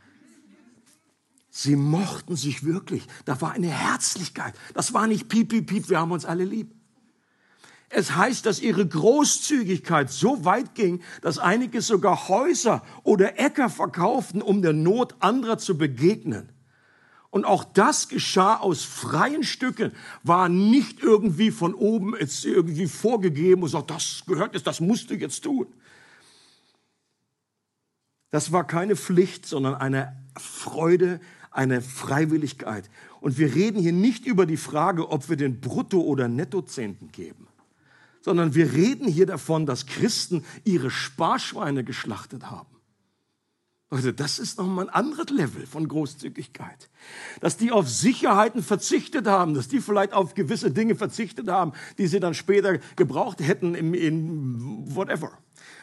[1.49, 3.03] sie mochten sich wirklich.
[3.25, 4.53] Da war eine Herzlichkeit.
[4.73, 6.73] Das war nicht piep, piep, piep, wir haben uns alle lieb.
[7.89, 14.41] Es heißt, dass ihre Großzügigkeit so weit ging, dass einige sogar Häuser oder Äcker verkauften,
[14.41, 16.49] um der Not anderer zu begegnen.
[17.31, 19.91] Und auch das geschah aus freien Stücken,
[20.23, 25.11] war nicht irgendwie von oben jetzt irgendwie vorgegeben und sagt, das gehört jetzt, das musst
[25.11, 25.67] du jetzt tun.
[28.31, 31.19] Das war keine Pflicht, sondern eine Freude,
[31.51, 32.89] eine Freiwilligkeit.
[33.21, 37.47] Und wir reden hier nicht über die Frage, ob wir den Brutto- oder Nettozehnten geben,
[38.21, 42.78] sondern wir reden hier davon, dass Christen ihre Sparschweine geschlachtet haben.
[43.91, 46.89] Also das ist nochmal ein anderes Level von Großzügigkeit.
[47.41, 52.05] Dass die auf Sicherheiten verzichtet haben, dass die vielleicht auf gewisse Dinge verzichtet haben, die
[52.05, 55.31] sie dann später gebraucht hätten im, in whatever.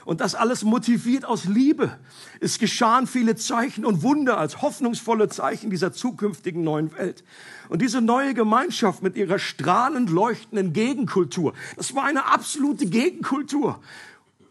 [0.04, 1.98] Und das alles motiviert aus Liebe.
[2.38, 7.24] Es geschahen viele Zeichen und Wunder als hoffnungsvolle Zeichen dieser zukünftigen neuen Welt.
[7.68, 13.80] Und diese neue Gemeinschaft mit ihrer strahlend leuchtenden Gegenkultur, das war eine absolute Gegenkultur.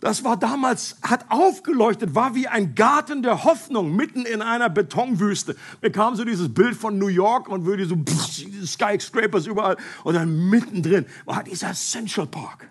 [0.06, 5.56] Das war damals, hat aufgeleuchtet, war wie ein Garten der Hoffnung mitten in einer Betonwüste.
[5.82, 10.14] Mir kam so dieses Bild von New York und würde so pff, Skyscrapers überall und
[10.14, 12.70] dann mittendrin war dieser Central Park.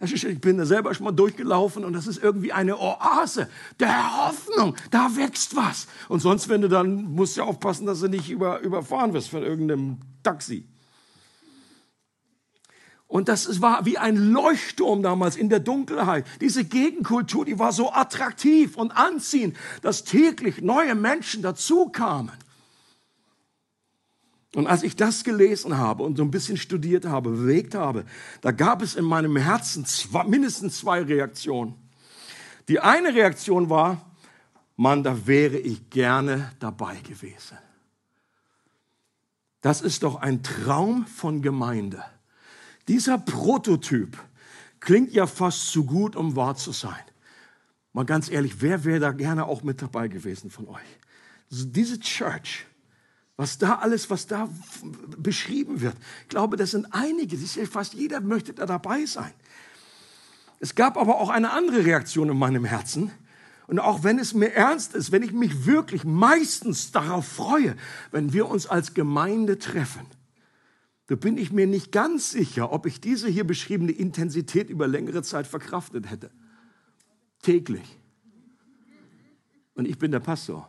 [0.00, 3.48] Ich bin da selber schon mal durchgelaufen und das ist irgendwie eine Oase
[3.80, 4.76] der Hoffnung.
[4.90, 5.86] Da wächst was.
[6.10, 9.42] Und sonst, wenn du dann, musst du aufpassen, dass du nicht über, überfahren wirst von
[9.42, 10.68] irgendeinem Taxi.
[13.12, 16.24] Und das war wie ein Leuchtturm damals in der Dunkelheit.
[16.40, 22.32] Diese Gegenkultur, die war so attraktiv und anziehend, dass täglich neue Menschen dazukamen.
[24.54, 28.06] Und als ich das gelesen habe und so ein bisschen studiert habe, bewegt habe,
[28.40, 31.74] da gab es in meinem Herzen zwei, mindestens zwei Reaktionen.
[32.68, 34.10] Die eine Reaktion war,
[34.76, 37.58] Mann, da wäre ich gerne dabei gewesen.
[39.60, 42.02] Das ist doch ein Traum von Gemeinde.
[42.88, 44.18] Dieser Prototyp
[44.80, 47.02] klingt ja fast zu gut, um wahr zu sein.
[47.92, 50.98] Mal ganz ehrlich, wer wäre da gerne auch mit dabei gewesen von euch?
[51.50, 52.66] Diese Church,
[53.36, 54.48] was da alles, was da
[55.18, 59.32] beschrieben wird, ich glaube, das sind einige, das ist fast jeder möchte da dabei sein.
[60.58, 63.10] Es gab aber auch eine andere Reaktion in meinem Herzen.
[63.66, 67.76] Und auch wenn es mir ernst ist, wenn ich mich wirklich meistens darauf freue,
[68.10, 70.06] wenn wir uns als Gemeinde treffen,
[71.06, 75.22] da bin ich mir nicht ganz sicher, ob ich diese hier beschriebene Intensität über längere
[75.22, 76.30] Zeit verkraftet hätte.
[77.42, 77.98] Täglich.
[79.74, 80.68] Und ich bin der Pastor.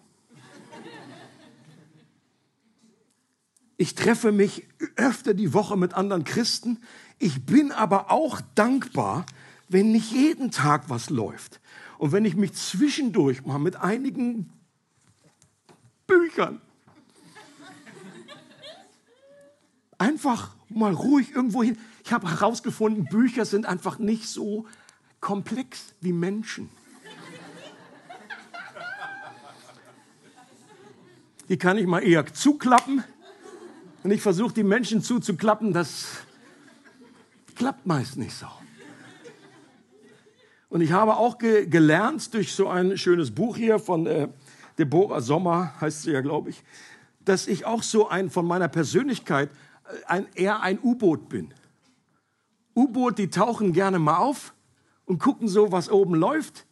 [3.78, 6.80] Ich treffe mich öfter die Woche mit anderen Christen.
[7.19, 9.26] Ich bin aber auch dankbar,
[9.67, 11.60] wenn nicht jeden Tag was läuft.
[11.98, 14.52] Und wenn ich mich zwischendurch mal mit einigen
[16.08, 16.62] Büchern
[20.04, 21.78] einfach mal ruhig irgendwo hin.
[22.04, 24.66] Ich habe herausgefunden, Bücher sind einfach nicht so
[25.22, 26.70] komplex wie Menschen.
[31.48, 33.04] Die kann ich mal eher zuklappen.
[34.04, 35.72] Und ich versuche, die Menschen zuzuklappen.
[35.72, 36.06] Das
[37.56, 38.48] klappt meist nicht so.
[40.70, 44.28] Und ich habe auch ge gelernt durch so ein schönes Buch hier von äh,
[44.78, 46.63] Deborah Sommer, heißt sie ja, glaube ich,
[47.24, 49.50] dass ich auch so ein von meiner Persönlichkeit
[50.08, 51.54] ein, eher ein U-Boot bin.
[52.76, 54.54] U-Boot, die tauchen gerne mal auf
[55.06, 56.65] und gucken so, was oben läuft,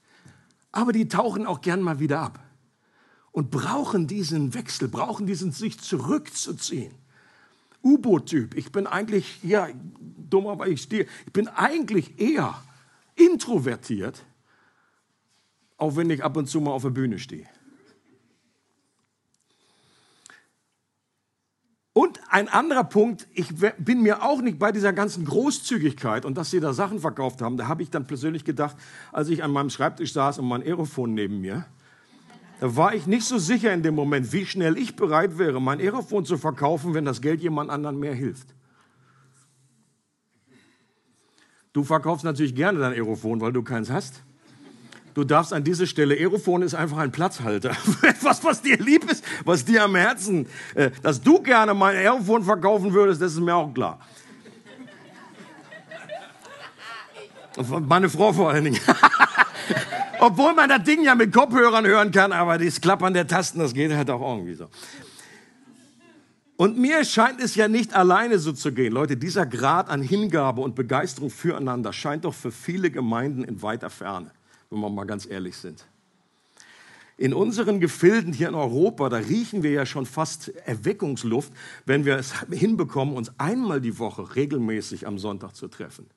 [0.72, 2.40] aber die tauchen auch gern mal wieder ab
[3.32, 6.94] und brauchen diesen Wechsel, brauchen diesen sich zurückzuziehen.
[7.84, 8.56] U-Boot-Typ.
[8.56, 9.68] Ich bin eigentlich, ja,
[10.00, 12.62] dummer, weil ich stehe, ich bin eigentlich eher
[13.16, 14.24] introvertiert,
[15.78, 17.48] auch wenn ich ab und zu mal auf der Bühne stehe.
[21.94, 26.50] Und ein anderer Punkt, ich bin mir auch nicht bei dieser ganzen Großzügigkeit und dass
[26.50, 28.78] sie da Sachen verkauft haben, da habe ich dann persönlich gedacht,
[29.12, 31.66] als ich an meinem Schreibtisch saß und mein Aerophon neben mir,
[32.62, 35.80] da war ich nicht so sicher in dem Moment, wie schnell ich bereit wäre, mein
[35.80, 38.48] Aerophon zu verkaufen, wenn das Geld jemand anderen mehr hilft.
[41.74, 44.24] Du verkaufst natürlich gerne dein Aerophon, weil du keins hast.
[45.14, 47.72] Du darfst an dieser Stelle, Aerophon ist einfach ein Platzhalter.
[48.02, 52.44] Etwas, was dir lieb ist, was dir am Herzen, äh, dass du gerne mein Aerophon
[52.44, 54.00] verkaufen würdest, das ist mir auch klar.
[57.88, 58.80] Meine Frau vor allen Dingen.
[60.20, 63.74] Obwohl man das Ding ja mit Kopfhörern hören kann, aber das Klappern der Tasten, das
[63.74, 64.68] geht halt auch irgendwie so.
[66.62, 68.94] Und mir scheint es ja nicht alleine so zu gehen.
[68.94, 73.90] Leute, dieser Grad an Hingabe und Begeisterung füreinander scheint doch für viele Gemeinden in weiter
[73.90, 74.32] Ferne,
[74.72, 75.86] wenn wir mal ganz ehrlich sind.
[77.18, 81.54] In unseren Gefilden hier in Europa, da riechen wir ja schon fast Erweckungsluft,
[81.86, 86.08] wenn wir es hinbekommen, uns einmal die Woche regelmäßig am Sonntag zu treffen.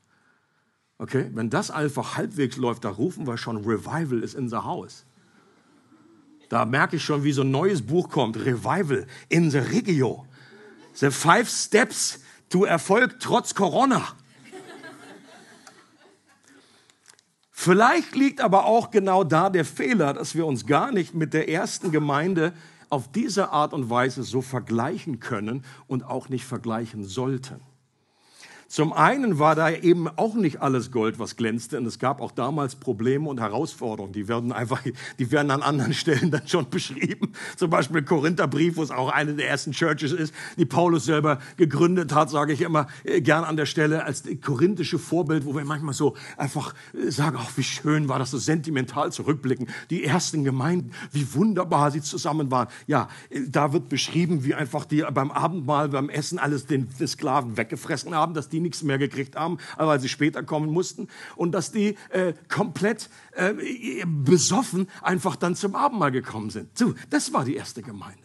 [0.97, 5.05] Okay, wenn das einfach halbwegs läuft, da rufen wir schon Revival is in the house.
[6.49, 8.37] Da merke ich schon, wie so ein neues Buch kommt.
[8.37, 10.25] Revival in the Regio.
[10.95, 14.15] The Five Steps to Erfolg trotz Corona.
[17.65, 21.49] Vielleicht liegt aber auch genau da der Fehler, dass wir uns gar nicht mit der
[21.49, 22.53] ersten Gemeinde
[22.91, 27.63] auf diese Art und Weise so vergleichen können und auch nicht vergleichen sollten.
[28.75, 31.79] Zum einen war da eben auch nicht alles Gold, was glänzte.
[31.79, 34.13] Und es gab auch damals Probleme und Herausforderungen.
[34.13, 34.83] Die werden einfach,
[35.17, 37.35] die werden an anderen Stellen dann schon beschrieben.
[37.57, 42.13] Zum Beispiel Korintherbrief, wo es auch eine der ersten Churches ist, die Paulus selber gegründet
[42.13, 45.95] hat, sage ich immer äh, gern an der Stelle als korinthische Vorbild, wo wir manchmal
[45.95, 49.69] so einfach äh, sagen, ach, wie schön war das, so sentimental zurückblicken.
[49.91, 52.67] Die ersten Gemeinden, wie wunderbar sie zusammen waren.
[52.89, 57.57] Ja, äh, da wird beschrieben, wie einfach die beim Abendmahl, beim Essen alles den, Sklaven
[57.57, 61.71] weggefressen haben, dass die nichts mehr gekriegt haben, weil sie später kommen mussten und dass
[61.71, 63.55] die äh, komplett äh,
[64.05, 66.77] besoffen einfach dann zum Abendmahl gekommen sind.
[66.77, 68.25] So, das war die erste Gemeinde.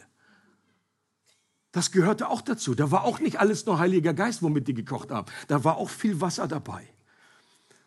[1.72, 2.74] Das gehörte auch dazu.
[2.74, 5.30] Da war auch nicht alles nur Heiliger Geist, womit die gekocht haben.
[5.46, 6.88] Da war auch viel Wasser dabei.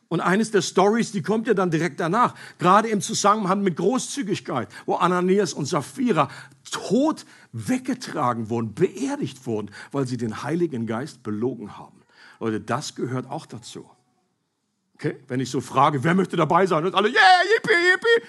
[0.08, 4.70] Und eines der Stories, die kommt ja dann direkt danach, gerade im Zusammenhang mit Großzügigkeit,
[4.86, 6.30] wo Ananias und Sapphira
[6.70, 12.03] tot weggetragen wurden, beerdigt wurden, weil sie den Heiligen Geist belogen haben.
[12.44, 13.90] Leute, das gehört auch dazu.
[14.96, 15.18] Okay?
[15.28, 16.86] Wenn ich so frage, wer möchte dabei sein?
[16.86, 18.28] Und alle, yeah, yippie, yippie.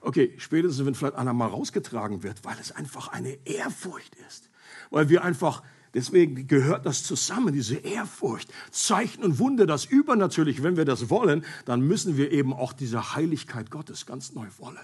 [0.00, 4.48] Okay, spätestens, wenn vielleicht einer mal rausgetragen wird, weil es einfach eine Ehrfurcht ist.
[4.90, 5.62] Weil wir einfach,
[5.94, 8.52] deswegen gehört das zusammen, diese Ehrfurcht.
[8.70, 13.14] Zeichen und Wunder, das übernatürlich, wenn wir das wollen, dann müssen wir eben auch diese
[13.14, 14.78] Heiligkeit Gottes ganz neu wollen.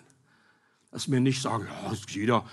[0.91, 2.47] Dass wir nicht sagen, ja, jeder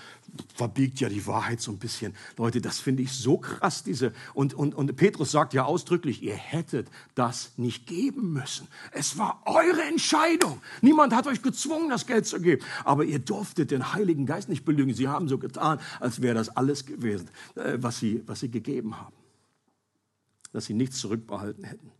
[0.55, 2.13] verbiegt ja die Wahrheit so ein bisschen.
[2.37, 4.11] Leute, das finde ich so krass, diese.
[4.33, 8.67] Und, und, und Petrus sagt ja ausdrücklich, ihr hättet das nicht geben müssen.
[8.91, 10.61] Es war eure Entscheidung.
[10.81, 12.61] Niemand hat euch gezwungen, das Geld zu geben.
[12.83, 14.93] Aber ihr durftet den Heiligen Geist nicht belügen.
[14.93, 18.97] Sie haben so getan, als wäre das alles gewesen, äh, was sie, was sie gegeben
[18.97, 19.15] haben.
[20.51, 21.91] Dass sie nichts zurückbehalten hätten.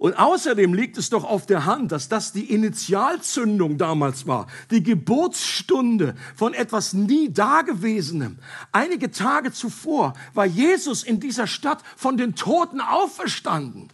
[0.00, 4.82] Und außerdem liegt es doch auf der Hand, dass das die Initialzündung damals war, die
[4.82, 8.38] Geburtsstunde von etwas nie Dagewesenem.
[8.72, 13.92] Einige Tage zuvor war Jesus in dieser Stadt von den Toten auferstanden.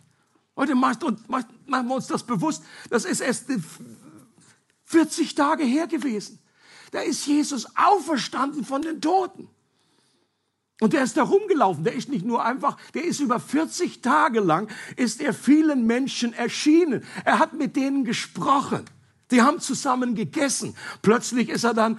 [0.55, 1.19] Heute machen
[1.66, 3.47] wir uns das bewusst, das ist erst
[4.85, 6.38] 40 Tage her gewesen.
[6.92, 9.49] Da ist Jesus auferstanden von den Toten.
[10.81, 14.41] Und der ist da rumgelaufen, der ist nicht nur einfach, der ist über 40 Tage
[14.41, 17.03] lang, ist er vielen Menschen erschienen.
[17.25, 18.85] Er hat mit denen gesprochen.
[19.31, 20.77] Die haben zusammen gegessen.
[21.01, 21.99] Plötzlich ist er dann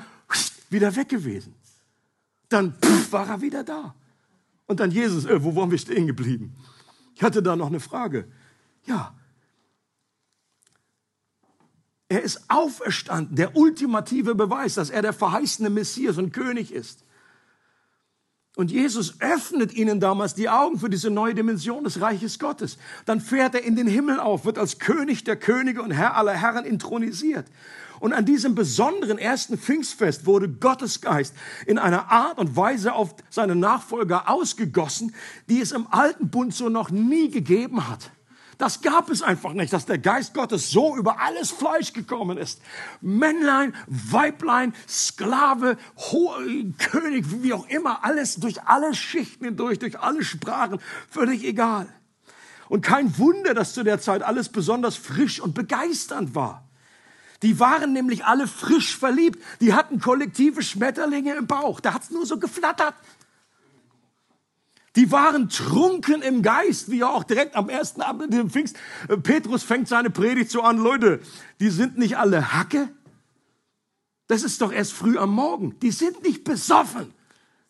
[0.70, 1.56] wieder weg gewesen.
[2.50, 3.96] Dann pff, war er wieder da.
[4.68, 6.56] Und dann Jesus, äh, wo waren wir stehen geblieben?
[7.16, 8.32] Ich hatte da noch eine Frage.
[8.86, 9.16] Ja.
[12.10, 17.04] Er ist auferstanden, der ultimative Beweis, dass er der verheißene Messias und König ist.
[18.58, 22.80] Und Jesus öffnet ihnen damals die Augen für diese neue Dimension des Reiches Gottes.
[23.06, 26.34] Dann fährt er in den Himmel auf, wird als König der Könige und Herr aller
[26.34, 27.46] Herren intronisiert.
[28.00, 31.36] Und an diesem besonderen ersten Pfingstfest wurde Gottes Geist
[31.67, 35.13] in einer Art und Weise auf seine Nachfolger ausgegossen,
[35.48, 38.10] die es im alten Bund so noch nie gegeben hat.
[38.58, 42.60] Das gab es einfach nicht, dass der Geist Gottes so über alles Fleisch gekommen ist.
[43.02, 46.34] Männlein, Weiblein, Sklave, Ho
[46.80, 51.88] König, wie auch immer, alles durch alle Schichten hindurch, durch alle Sprachen, völlig egal.
[52.67, 56.67] Und kein Wunder, dass zu der Zeit alles besonders frisch und begeisternd war.
[57.43, 59.41] Die waren nämlich alle frisch verliebt.
[59.62, 61.80] Die hatten kollektive Schmetterlinge im Bauch.
[61.80, 62.96] Da hat's nur so geflattert.
[64.98, 68.76] Die waren trunken im Geist, wie ja auch direkt am ersten Abend im Pfingst.
[69.08, 71.22] Äh, Petrus fängt seine Predigt so an, Leute,
[71.60, 72.90] die sind nicht alle Hacke.
[74.26, 75.80] Das ist doch erst früh am Morgen.
[75.82, 77.14] Die sind nicht besoffen.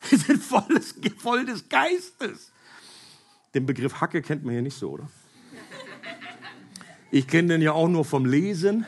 [0.09, 2.53] Die sind voll des, voll des Geistes.
[3.53, 5.09] Den Begriff Hacke kennt man ja nicht so, oder?
[7.11, 8.85] Ich kenne den ja auch nur vom Lesen.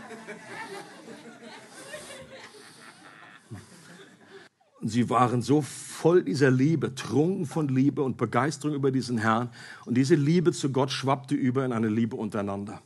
[4.82, 5.62] Sie waren so
[6.00, 9.50] voll dieser Liebe, trunken von Liebe und Begeisterung über diesen Herrn.
[9.86, 12.82] Und diese Liebe zu Gott schwappte über in eine Liebe untereinander.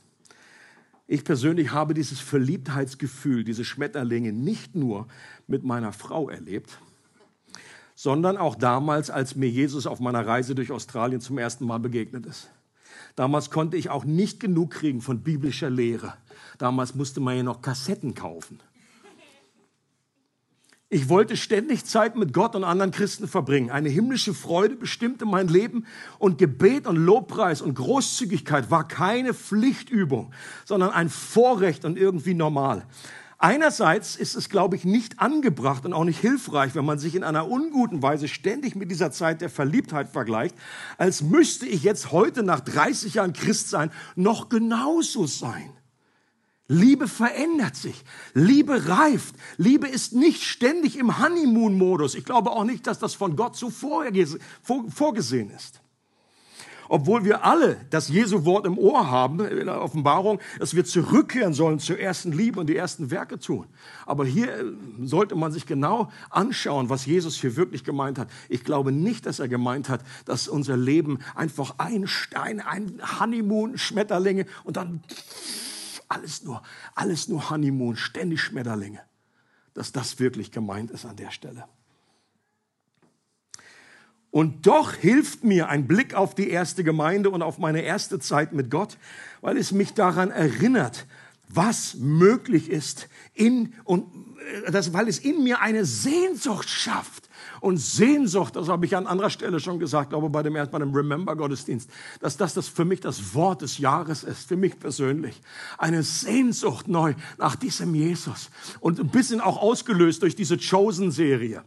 [1.05, 5.07] Ich persönlich habe dieses Verliebtheitsgefühl, diese Schmetterlinge nicht nur
[5.45, 6.79] mit meiner Frau erlebt,
[7.93, 12.25] sondern auch damals, als mir Jesus auf meiner Reise durch Australien zum ersten Mal begegnet
[12.25, 12.49] ist.
[13.15, 16.15] Damals konnte ich auch nicht genug kriegen von biblischer Lehre.
[16.57, 18.59] Damals musste man ja noch Kassetten kaufen.
[20.93, 23.71] Ich wollte ständig Zeit mit Gott und anderen Christen verbringen.
[23.71, 25.87] Eine himmlische Freude bestimmte mein Leben
[26.19, 30.31] und Gebet und Lobpreis und Großzügigkeit war keine Pflichtübung,
[30.65, 32.85] sondern ein Vorrecht und irgendwie normal.
[33.39, 37.23] Einerseits ist es, glaube ich, nicht angebracht und auch nicht hilfreich, wenn man sich in
[37.23, 40.55] einer unguten Weise ständig mit dieser Zeit der Verliebtheit vergleicht,
[40.99, 45.71] als müsste ich jetzt heute nach 30 Jahren Christ sein, noch genauso sein.
[46.73, 48.03] Liebe verändert sich.
[48.33, 49.35] Liebe reift.
[49.57, 52.15] Liebe ist nicht ständig im Honeymoon-Modus.
[52.15, 55.81] Ich glaube auch nicht, dass das von Gott so vorgesehen ist.
[56.89, 61.79] Obwohl wir alle das Jesu-Wort im Ohr haben, in der Offenbarung, dass wir zurückkehren sollen
[61.79, 63.67] zur ersten Liebe und die ersten Werke tun.
[64.05, 64.63] Aber hier äh,
[65.01, 68.29] sollte man sich genau anschauen, was Jesus hier wirklich gemeint hat.
[68.49, 73.77] Ich glaube nicht, dass er gemeint hat, dass unser Leben einfach ein Stein, ein Honeymoon,
[73.77, 75.01] Schmetterlinge und dann
[76.13, 76.61] alles nur,
[76.95, 79.01] alles nur Honeymoon, ständig Schmetterlinge.
[79.73, 81.65] Dass das wirklich gemeint ist an der Stelle.
[84.29, 88.51] Und doch hilft mir ein Blick auf die erste Gemeinde und auf meine erste Zeit
[88.51, 88.97] mit Gott,
[89.41, 91.05] weil es mich daran erinnert,
[91.49, 94.07] was möglich ist in und
[94.65, 97.22] äh, das, weil es in mir eine Sehnsucht schafft
[97.63, 100.93] und Sehnsucht, das habe ich an anderer Stelle schon gesagt, glaube bei dem, bei dem
[100.93, 105.39] Remember-Gottesdienst, dass das, das für mich das Wort des Jahres ist, für mich persönlich.
[105.77, 108.49] Eine Sehnsucht neu nach diesem Jesus
[108.81, 111.63] und ein bisschen auch ausgelöst durch diese Chosen-Serie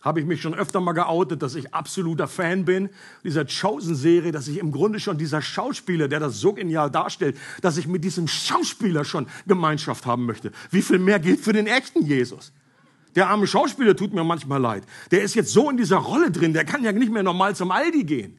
[0.00, 2.88] habe ich mich schon öfter mal geoutet, dass ich absoluter Fan bin
[3.22, 7.76] dieser Chosen-Serie, dass ich im Grunde schon dieser Schauspieler, der das so genial darstellt, dass
[7.76, 10.52] ich mit diesem Schauspieler schon Gemeinschaft haben möchte.
[10.70, 12.50] Wie viel mehr gilt für den echten Jesus?
[13.14, 14.84] Der arme Schauspieler tut mir manchmal leid.
[15.10, 17.70] Der ist jetzt so in dieser Rolle drin, der kann ja nicht mehr normal zum
[17.70, 18.38] Aldi gehen.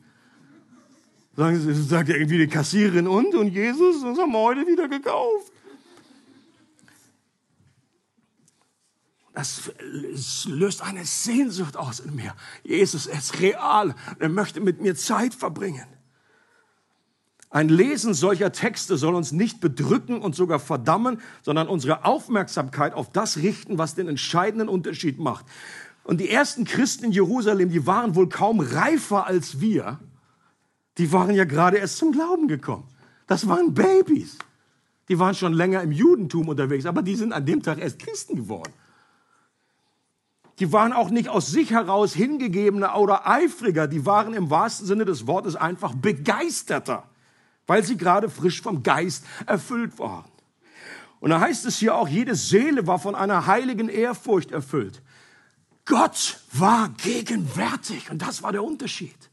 [1.36, 5.52] Sagen sagt irgendwie die Kassiererin und, und Jesus, das haben wir heute wieder gekauft.
[9.34, 9.72] Das
[10.46, 12.36] löst eine Sehnsucht aus in mir.
[12.64, 13.96] Jesus ist real.
[14.20, 15.86] Er möchte mit mir Zeit verbringen.
[17.54, 23.12] Ein Lesen solcher Texte soll uns nicht bedrücken und sogar verdammen, sondern unsere Aufmerksamkeit auf
[23.12, 25.46] das richten, was den entscheidenden Unterschied macht.
[26.06, 30.00] Und die ersten Christen in Jerusalem, die waren wohl kaum reifer als wir.
[30.98, 32.88] Die waren ja gerade erst zum Glauben gekommen.
[33.28, 34.38] Das waren Babys.
[35.10, 38.38] Die waren schon länger im Judentum unterwegs, aber die sind an dem Tag erst Christen
[38.38, 38.72] geworden.
[40.60, 45.04] Die waren auch nicht aus sich heraus hingegebener oder eifriger, die waren im wahrsten Sinne
[45.04, 47.11] des Wortes einfach begeisterter
[47.68, 50.30] weil sie gerade frisch vom Geist erfüllt waren.
[51.20, 55.02] Und da heißt es hier auch, jede Seele war von einer heiligen Ehrfurcht erfüllt.
[55.86, 59.30] Gott war gegenwärtig und das war der Unterschied.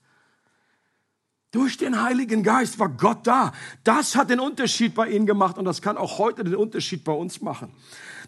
[1.51, 3.53] Durch den Heiligen Geist war Gott da.
[3.85, 7.13] Das hat den Unterschied bei ihnen gemacht und das kann auch heute den Unterschied bei
[7.13, 7.73] uns machen.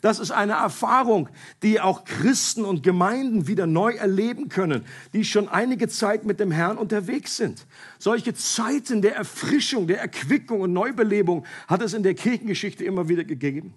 [0.01, 1.28] Das ist eine Erfahrung,
[1.62, 6.51] die auch Christen und Gemeinden wieder neu erleben können, die schon einige Zeit mit dem
[6.51, 7.66] Herrn unterwegs sind.
[7.98, 13.24] Solche Zeiten der Erfrischung, der Erquickung und Neubelebung hat es in der Kirchengeschichte immer wieder
[13.24, 13.74] gegeben.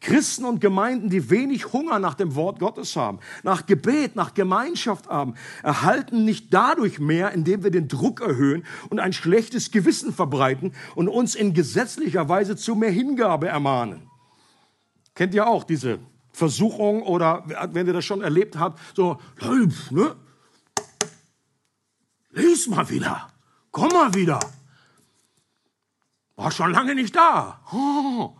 [0.00, 5.08] Christen und Gemeinden, die wenig Hunger nach dem Wort Gottes haben, nach Gebet, nach Gemeinschaft
[5.08, 10.72] haben, erhalten nicht dadurch mehr, indem wir den Druck erhöhen und ein schlechtes Gewissen verbreiten
[10.94, 14.07] und uns in gesetzlicher Weise zu mehr Hingabe ermahnen.
[15.18, 15.98] Kennt ihr auch diese
[16.30, 17.42] Versuchung oder
[17.72, 19.18] wenn ihr das schon erlebt habt, so,
[19.90, 20.14] ne?
[22.30, 23.26] Lies mal wieder,
[23.72, 24.38] komm mal wieder.
[26.36, 27.60] War schon lange nicht da.
[27.72, 28.36] Oh.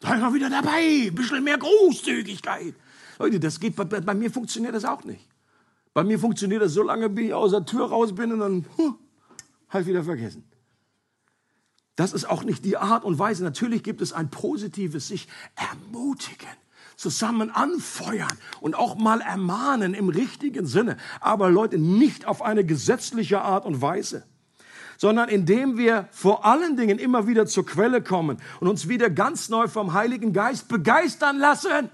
[0.00, 2.74] Sei mal wieder dabei, ein bisschen mehr Großzügigkeit.
[3.18, 5.26] Leute, das geht, bei, bei, mir funktioniert das auch nicht.
[5.94, 8.66] Bei mir funktioniert das so lange, bis ich aus der Tür raus bin und dann
[8.76, 8.96] huh,
[9.70, 10.44] halt wieder vergessen.
[12.00, 13.44] Das ist auch nicht die Art und Weise.
[13.44, 16.48] Natürlich gibt es ein positives sich ermutigen,
[16.96, 18.32] zusammen anfeuern
[18.62, 20.96] und auch mal ermahnen im richtigen Sinne.
[21.20, 24.24] Aber Leute, nicht auf eine gesetzliche Art und Weise
[24.96, 29.48] sondern indem wir vor allen Dingen immer wieder zur Quelle kommen und uns wieder ganz
[29.48, 31.88] neu vom Heiligen Geist begeistern lassen.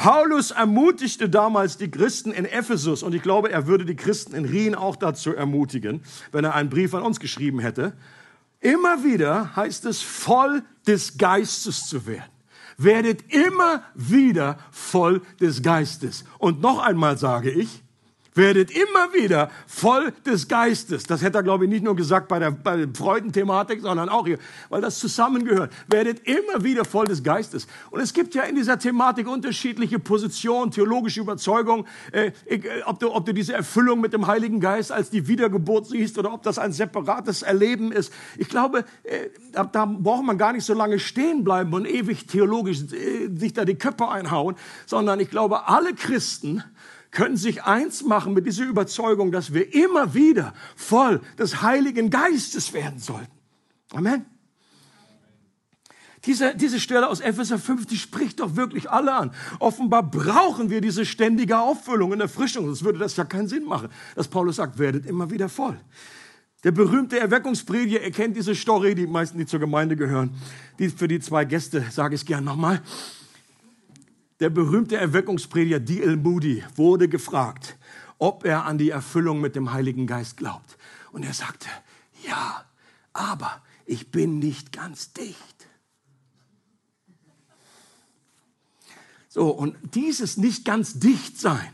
[0.00, 4.46] Paulus ermutigte damals die Christen in Ephesus und ich glaube, er würde die Christen in
[4.46, 6.00] Rien auch dazu ermutigen,
[6.32, 7.92] wenn er einen Brief an uns geschrieben hätte.
[8.60, 12.30] Immer wieder heißt es, voll des Geistes zu werden.
[12.78, 16.24] Werdet immer wieder voll des Geistes.
[16.38, 17.82] Und noch einmal sage ich,
[18.40, 21.02] Werdet immer wieder voll des Geistes.
[21.02, 24.26] Das hätte er, glaube ich, nicht nur gesagt bei der, bei der Freudenthematik, sondern auch
[24.26, 24.38] hier,
[24.70, 25.70] weil das zusammengehört.
[25.88, 27.66] Werdet immer wieder voll des Geistes.
[27.90, 33.12] Und es gibt ja in dieser Thematik unterschiedliche Positionen, theologische Überzeugungen, äh, äh, ob, du,
[33.12, 36.58] ob du diese Erfüllung mit dem Heiligen Geist als die Wiedergeburt siehst oder ob das
[36.58, 38.10] ein separates Erleben ist.
[38.38, 42.26] Ich glaube, äh, da, da braucht man gar nicht so lange stehen bleiben und ewig
[42.26, 46.64] theologisch äh, sich da die Köpfe einhauen, sondern ich glaube, alle Christen,
[47.10, 52.72] können sich eins machen mit dieser Überzeugung, dass wir immer wieder voll des Heiligen Geistes
[52.72, 53.32] werden sollten.
[53.92, 54.26] Amen.
[56.26, 59.32] Diese, diese Stelle aus Epheser 5, die spricht doch wirklich alle an.
[59.58, 63.88] Offenbar brauchen wir diese ständige Auffüllung und Erfrischung, sonst würde das ja keinen Sinn machen,
[64.14, 65.80] dass Paulus sagt, werdet immer wieder voll.
[66.62, 70.34] Der berühmte Erweckungsprediger erkennt diese Story, die meisten, die zur Gemeinde gehören.
[70.78, 72.82] Die, für die zwei Gäste sage ich es gern nochmal.
[74.40, 76.16] Der berühmte Erweckungsprediger D.L.
[76.16, 77.76] Moody wurde gefragt,
[78.18, 80.78] ob er an die Erfüllung mit dem Heiligen Geist glaubt.
[81.12, 81.68] Und er sagte,
[82.26, 82.64] ja,
[83.12, 85.68] aber ich bin nicht ganz dicht.
[89.28, 91.70] So, und dieses nicht ganz dicht sein,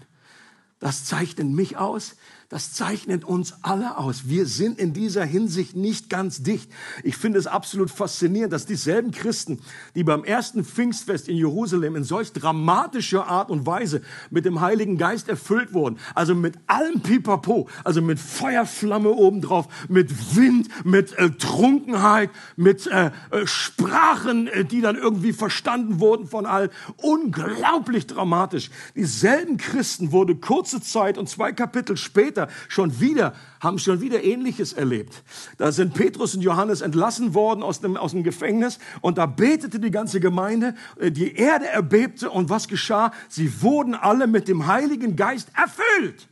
[0.81, 2.17] das zeichnet mich aus,
[2.49, 4.29] das zeichnet uns alle aus.
[4.29, 6.71] Wir sind in dieser Hinsicht nicht ganz dicht.
[7.03, 9.59] Ich finde es absolut faszinierend, dass dieselben Christen,
[9.97, 14.97] die beim ersten Pfingstfest in Jerusalem in solch dramatischer Art und Weise mit dem Heiligen
[14.97, 21.31] Geist erfüllt wurden, also mit allem Pipapo, also mit Feuerflamme obendrauf, mit Wind, mit äh,
[21.31, 28.71] Trunkenheit, mit äh, äh, Sprachen, äh, die dann irgendwie verstanden wurden von allen, unglaublich dramatisch.
[28.95, 34.23] Dieselben Christen wurde kurze Zeit und zwei Kapitel später später schon wieder, haben schon wieder
[34.23, 35.23] Ähnliches erlebt.
[35.59, 39.81] Da sind Petrus und Johannes entlassen worden aus dem, aus dem Gefängnis und da betete
[39.81, 43.13] die ganze Gemeinde, äh, die Erde erbebte und was geschah?
[43.29, 46.29] Sie wurden alle mit dem Heiligen Geist erfüllt.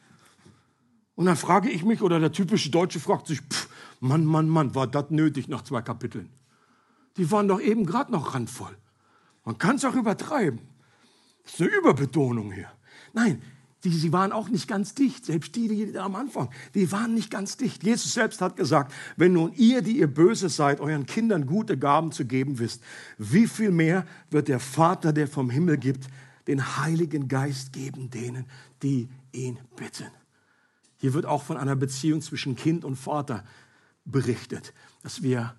[1.16, 3.68] Und dann frage ich mich, oder der typische Deutsche fragt sich, pff,
[4.00, 6.28] Mann, Mann, Mann, war das nötig nach zwei Kapiteln?
[7.16, 8.76] Die waren doch eben gerade noch randvoll.
[9.44, 10.58] Man kann es auch übertreiben.
[11.44, 12.68] Das ist eine Überbetonung hier.
[13.12, 13.40] Nein,
[13.84, 17.30] die, sie waren auch nicht ganz dicht, selbst die, die am Anfang, die waren nicht
[17.30, 17.84] ganz dicht.
[17.84, 22.10] Jesus selbst hat gesagt, wenn nun ihr, die ihr böse seid, euren Kindern gute Gaben
[22.10, 22.82] zu geben wisst,
[23.18, 26.08] wie viel mehr wird der Vater, der vom Himmel gibt,
[26.46, 28.46] den Heiligen Geist geben denen,
[28.82, 30.10] die ihn bitten.
[30.98, 33.44] Hier wird auch von einer Beziehung zwischen Kind und Vater
[34.04, 34.72] berichtet,
[35.02, 35.54] dass wir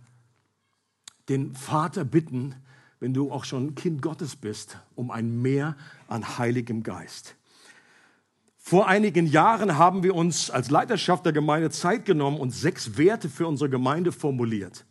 [1.30, 2.55] den Vater bitten,
[2.99, 5.76] wenn du auch schon Kind Gottes bist, um ein Mehr
[6.07, 7.36] an Heiligem Geist.
[8.68, 13.30] Vor einigen Jahren haben wir uns als Leiterschaft der Gemeinde Zeit genommen und sechs Werte
[13.30, 14.86] für unsere Gemeinde formuliert.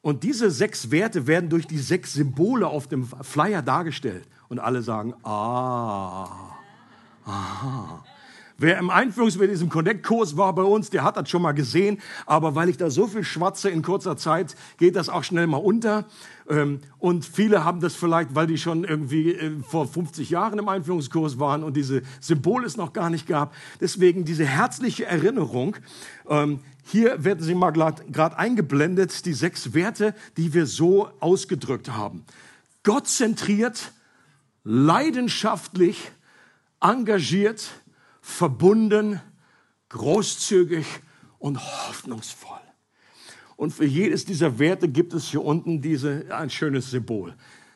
[0.00, 4.26] Und diese sechs Werte werden durch die sechs Symbole auf dem Flyer dargestellt.
[4.48, 6.56] Und alle sagen, ah,
[7.26, 8.02] aha.
[8.56, 12.00] Wer im Einführungs mit diesem Connect-Kurs war bei uns, der hat das schon mal gesehen.
[12.24, 15.58] Aber weil ich da so viel schwatze in kurzer Zeit, geht das auch schnell mal
[15.58, 16.06] unter.
[16.48, 20.68] Ähm, und viele haben das vielleicht, weil die schon irgendwie äh, vor 50 Jahren im
[20.68, 23.54] Einführungskurs waren und diese Symbole es noch gar nicht gab.
[23.80, 25.76] Deswegen diese herzliche Erinnerung.
[26.28, 32.24] Ähm, hier werden sie mal gerade eingeblendet, die sechs Werte, die wir so ausgedrückt haben.
[32.82, 33.92] Gott zentriert,
[34.64, 36.12] leidenschaftlich,
[36.80, 37.70] engagiert,
[38.20, 39.20] verbunden,
[39.88, 40.84] großzügig
[41.38, 42.63] und hoffnungsvoll.
[43.56, 47.34] Und für jedes dieser Werte gibt es hier unten diese, ein schönes Symbol.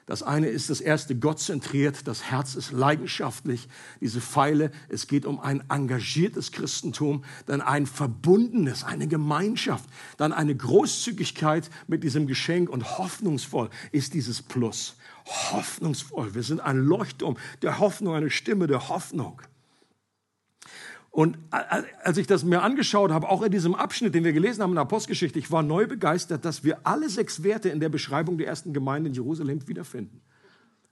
[0.08, 3.68] Das eine ist das erste Gott zentriert, das Herz ist leidenschaftlich,
[4.00, 9.84] diese Pfeile, es geht um ein engagiertes Christentum, dann ein verbundenes, eine Gemeinschaft,
[10.16, 14.96] dann eine Großzügigkeit mit diesem Geschenk und hoffnungsvoll ist dieses Plus.
[15.26, 19.42] Hoffnungsvoll, wir sind ein Leuchtturm der Hoffnung, eine Stimme der Hoffnung.
[21.18, 24.70] Und als ich das mir angeschaut habe, auch in diesem Abschnitt, den wir gelesen haben
[24.70, 28.38] in der Apostelgeschichte, ich war neu begeistert, dass wir alle sechs Werte in der Beschreibung
[28.38, 30.20] der ersten Gemeinde in Jerusalem wiederfinden.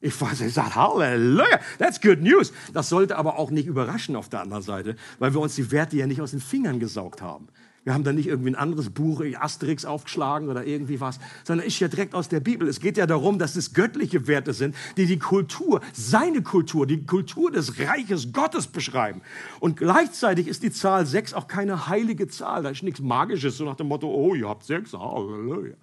[0.01, 2.53] Ich war, ich sage, Halleluja, that's good news.
[2.73, 5.97] Das sollte aber auch nicht überraschen auf der anderen Seite, weil wir uns die Werte
[5.97, 7.47] ja nicht aus den Fingern gesaugt haben.
[7.87, 11.79] Wir haben da nicht irgendwie ein anderes Buch, Asterix aufgeschlagen oder irgendwie was, sondern ist
[11.79, 12.67] ja direkt aus der Bibel.
[12.69, 17.07] Es geht ja darum, dass es göttliche Werte sind, die die Kultur, seine Kultur, die
[17.07, 19.21] Kultur des Reiches Gottes beschreiben.
[19.61, 22.65] Und gleichzeitig ist die Zahl sechs auch keine heilige Zahl.
[22.65, 25.75] Da ist nichts Magisches, so nach dem Motto, oh, ihr habt sechs, Halleluja.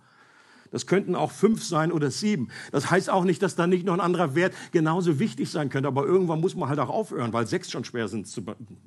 [0.71, 2.49] Das könnten auch fünf sein oder sieben.
[2.73, 5.87] Das heißt auch nicht, dass da nicht noch ein anderer Wert genauso wichtig sein könnte.
[5.87, 8.43] Aber irgendwann muss man halt auch aufhören, weil sechs schon schwer sind zu,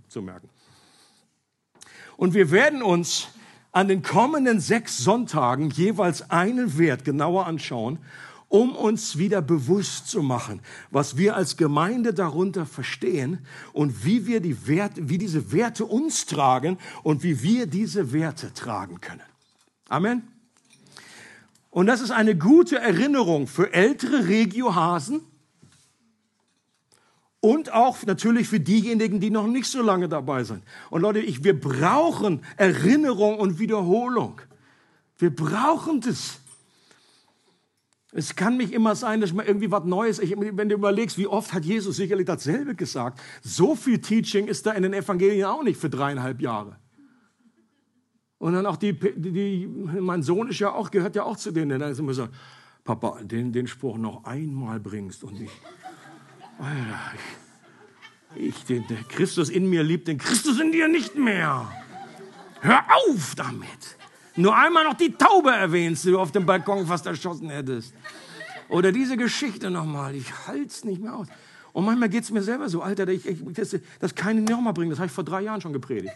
[0.06, 0.50] zu merken.
[2.16, 3.28] Und wir werden uns
[3.72, 7.98] an den kommenden sechs Sonntagen jeweils einen Wert genauer anschauen,
[8.48, 10.60] um uns wieder bewusst zu machen,
[10.90, 16.26] was wir als Gemeinde darunter verstehen und wie wir die Werte, wie diese Werte uns
[16.26, 19.22] tragen und wie wir diese Werte tragen können.
[19.88, 20.22] Amen.
[21.70, 25.20] Und das ist eine gute Erinnerung für ältere Regiohasen,
[27.46, 30.64] und auch natürlich für diejenigen, die noch nicht so lange dabei sind.
[30.90, 34.40] Und Leute, ich, wir brauchen Erinnerung und Wiederholung.
[35.16, 36.40] Wir brauchen das.
[38.10, 41.28] Es kann nicht immer sein, dass man irgendwie was Neues, ich, wenn du überlegst, wie
[41.28, 43.20] oft hat Jesus sicherlich dasselbe gesagt.
[43.42, 46.76] So viel Teaching ist da in den Evangelien auch nicht für dreieinhalb Jahre.
[48.38, 51.78] Und dann auch die, die, mein Sohn ist ja auch, gehört ja auch zu denen,
[51.78, 52.26] dann ist immer so,
[52.82, 55.50] Papa, den, den Spruch noch einmal bringst und ich,
[58.34, 61.70] ich, den, der Christus in mir liebt den Christus in dir nicht mehr.
[62.60, 63.96] Hör auf damit.
[64.36, 67.94] Nur einmal noch die Taube erwähnst, die du auf dem Balkon fast erschossen hättest.
[68.68, 70.14] Oder diese Geschichte nochmal.
[70.14, 71.28] Ich halte es nicht mehr aus.
[71.72, 74.72] Und manchmal geht es mir selber so, Alter, ich, ich, das, das kann ich nochmal
[74.72, 74.90] bringen.
[74.90, 76.14] Das habe ich vor drei Jahren schon gepredigt.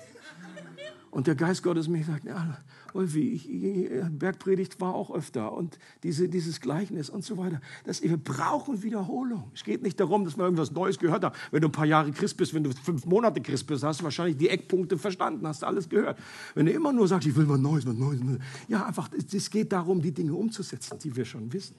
[1.11, 2.57] Und der Geist Gottes mich sagt, ja,
[2.95, 7.61] Ulfi, ich, Bergpredigt war auch öfter und diese, dieses Gleichnis und so weiter.
[7.85, 9.51] Das, wir brauchen Wiederholung.
[9.55, 11.35] Es geht nicht darum, dass wir irgendwas Neues gehört haben.
[11.51, 14.05] Wenn du ein paar Jahre Christ bist, wenn du fünf Monate Christ bist, hast du
[14.05, 16.19] wahrscheinlich die Eckpunkte verstanden, hast du alles gehört.
[16.55, 18.21] Wenn du immer nur sagst, ich will was Neues, was Neues,
[18.69, 21.77] ja, einfach, es geht darum, die Dinge umzusetzen, die wir schon wissen.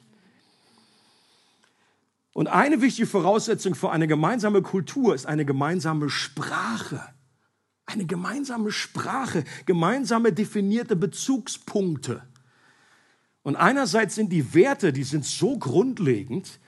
[2.34, 7.02] Und eine wichtige Voraussetzung für eine gemeinsame Kultur ist eine gemeinsame Sprache.
[7.92, 12.24] Eine gemeinsame Sprache, gemeinsame definierte Bezugspunkte.
[13.44, 16.60] Und einerseits sind die Werte, die sind so grundlegend,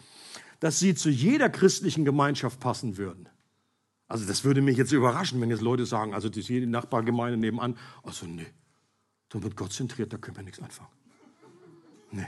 [0.60, 3.30] dass sie zu jeder christlichen Gemeinschaft passen würden.
[4.08, 8.26] Also das würde mich jetzt überraschen, wenn jetzt Leute sagen, also jede Nachbargemeinde nebenan, also
[8.26, 8.48] nee,
[9.32, 10.92] so wird Gott zentriert, da können wir nichts anfangen.
[12.12, 12.28] Nee.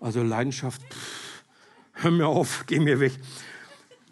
[0.00, 1.44] Also Leidenschaft, pff,
[1.92, 3.12] hör mir auf, geh mir weg.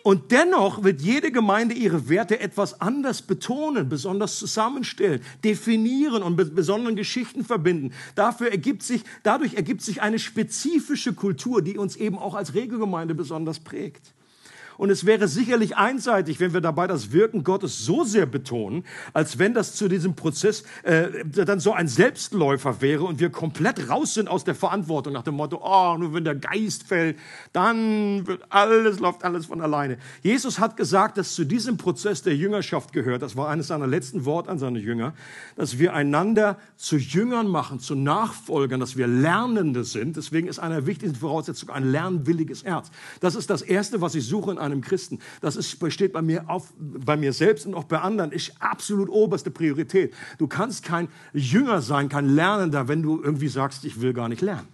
[0.07, 6.54] Und dennoch wird jede Gemeinde ihre Werte etwas anders betonen, besonders zusammenstellen, definieren und mit
[6.54, 7.92] besonderen Geschichten verbinden.
[8.14, 13.16] Dafür ergibt sich, dadurch ergibt sich eine spezifische Kultur, die uns eben auch als Regelgemeinde
[13.16, 14.14] besonders prägt.
[14.78, 19.38] Und es wäre sicherlich einseitig, wenn wir dabei das Wirken Gottes so sehr betonen, als
[19.38, 24.14] wenn das zu diesem Prozess äh, dann so ein Selbstläufer wäre und wir komplett raus
[24.14, 27.18] sind aus der Verantwortung nach dem Motto, oh, nur wenn der Geist fällt,
[27.52, 29.98] dann wird alles, läuft alles von alleine.
[30.22, 34.24] Jesus hat gesagt, dass zu diesem Prozess der Jüngerschaft gehört, das war eines seiner letzten
[34.24, 35.14] Worte an seine Jünger,
[35.56, 40.16] dass wir einander zu Jüngern machen, zu Nachfolgern, dass wir Lernende sind.
[40.16, 42.90] Deswegen ist eine der wichtigsten Voraussetzungen ein lernwilliges Herz.
[43.20, 45.18] Das ist das Erste, was ich suche in einem Christen.
[45.40, 49.08] Das ist, besteht bei mir, auf, bei mir selbst und auch bei anderen, ist absolut
[49.08, 50.14] oberste Priorität.
[50.38, 54.42] Du kannst kein Jünger sein, kein Lernender, wenn du irgendwie sagst, ich will gar nicht
[54.42, 54.68] lernen.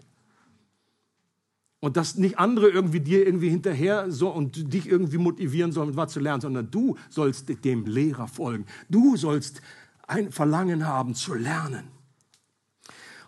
[1.80, 6.12] Und dass nicht andere irgendwie dir irgendwie hinterher so und dich irgendwie motivieren sollen, was
[6.12, 8.66] zu lernen, sondern du sollst dem Lehrer folgen.
[8.88, 9.60] Du sollst
[10.06, 11.88] ein Verlangen haben zu lernen.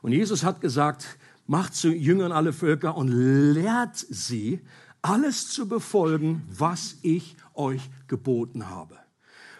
[0.03, 4.61] Und Jesus hat gesagt, macht zu Jüngern alle Völker und lehrt sie,
[5.05, 9.04] alles zu befolgen, was ich euch geboten habe.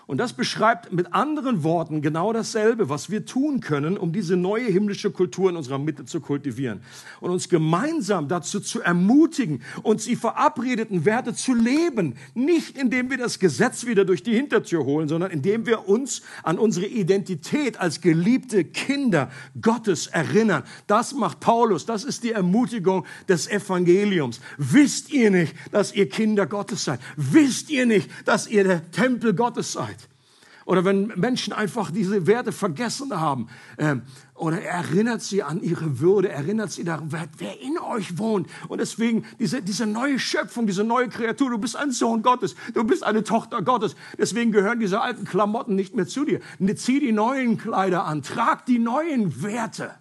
[0.07, 4.67] Und das beschreibt mit anderen Worten genau dasselbe, was wir tun können, um diese neue
[4.67, 6.83] himmlische Kultur in unserer Mitte zu kultivieren
[7.21, 12.17] und uns gemeinsam dazu zu ermutigen, uns die verabredeten Werte zu leben.
[12.35, 16.59] Nicht indem wir das Gesetz wieder durch die Hintertür holen, sondern indem wir uns an
[16.59, 19.31] unsere Identität als geliebte Kinder
[19.61, 20.65] Gottes erinnern.
[20.87, 21.87] Das macht Paulus.
[21.87, 24.41] Das ist die Ermutigung des Evangeliums.
[24.59, 27.01] Wisst ihr nicht, dass ihr Kinder Gottes seid?
[27.17, 29.94] Wisst ihr nicht, dass ihr der Tempel Gottes seid?
[30.67, 33.49] Oder wenn Menschen einfach diese Werte vergessen haben.
[33.79, 34.03] Ähm,
[34.35, 38.49] oder erinnert sie an ihre Würde, erinnert sie daran, wer, wer in euch wohnt.
[38.69, 42.83] Und deswegen diese, diese neue Schöpfung, diese neue Kreatur, du bist ein Sohn Gottes, du
[42.85, 43.95] bist eine Tochter Gottes.
[44.19, 46.41] Deswegen gehören diese alten Klamotten nicht mehr zu dir.
[46.77, 49.93] Zieh die neuen Kleider an, trag die neuen Werte.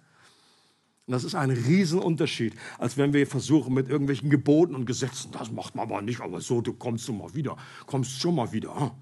[1.06, 5.52] Und das ist ein Riesenunterschied, als wenn wir versuchen mit irgendwelchen Geboten und Gesetzen, das
[5.52, 7.56] macht man aber nicht, aber so, du kommst schon mal wieder,
[7.86, 8.94] kommst schon mal wieder.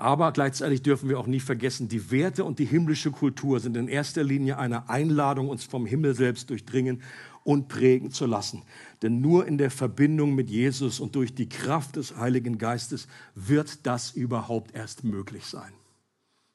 [0.00, 3.86] Aber gleichzeitig dürfen wir auch nie vergessen, die Werte und die himmlische Kultur sind in
[3.86, 7.02] erster Linie eine Einladung, uns vom Himmel selbst durchdringen
[7.44, 8.62] und prägen zu lassen.
[9.02, 13.84] Denn nur in der Verbindung mit Jesus und durch die Kraft des Heiligen Geistes wird
[13.86, 15.74] das überhaupt erst möglich sein.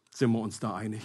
[0.09, 1.03] Sind wir uns da einig?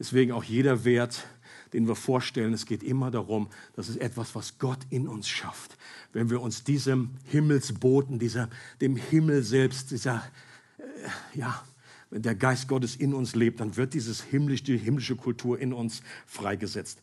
[0.00, 1.28] Deswegen auch jeder Wert,
[1.74, 5.78] den wir vorstellen, es geht immer darum, dass es etwas, was Gott in uns schafft.
[6.12, 8.50] Wenn wir uns diesem Himmelsboten, dieser,
[8.80, 10.24] dem Himmel selbst, dieser
[11.34, 11.62] ja,
[12.10, 15.72] wenn der Geist Gottes in uns lebt, dann wird dieses himmlisch, die himmlische Kultur in
[15.72, 17.00] uns freigesetzt.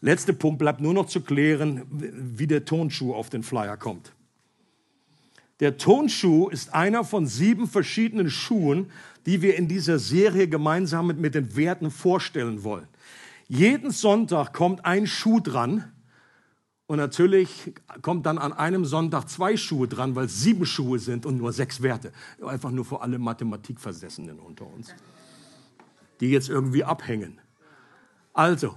[0.00, 4.12] Letzter Punkt bleibt nur noch zu klären, wie der Tonschuh auf den Flyer kommt.
[5.60, 8.90] Der Tonschuh ist einer von sieben verschiedenen Schuhen,
[9.24, 12.88] die wir in dieser Serie gemeinsam mit, mit den Werten vorstellen wollen.
[13.48, 15.92] Jeden Sonntag kommt ein Schuh dran,
[16.86, 17.72] und natürlich
[18.02, 21.52] kommt dann an einem Sonntag zwei Schuhe dran, weil es sieben Schuhe sind und nur
[21.52, 22.12] sechs Werte.
[22.44, 24.94] Einfach nur für alle Mathematikversessenen unter uns,
[26.20, 27.40] die jetzt irgendwie abhängen.
[28.34, 28.76] Also,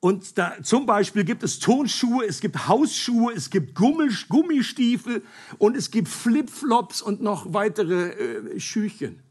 [0.00, 5.22] und da, zum Beispiel gibt es Tonschuhe, es gibt Hausschuhe, es gibt Gummistiefel
[5.58, 9.22] und es gibt Flipflops und noch weitere äh, Schüchen.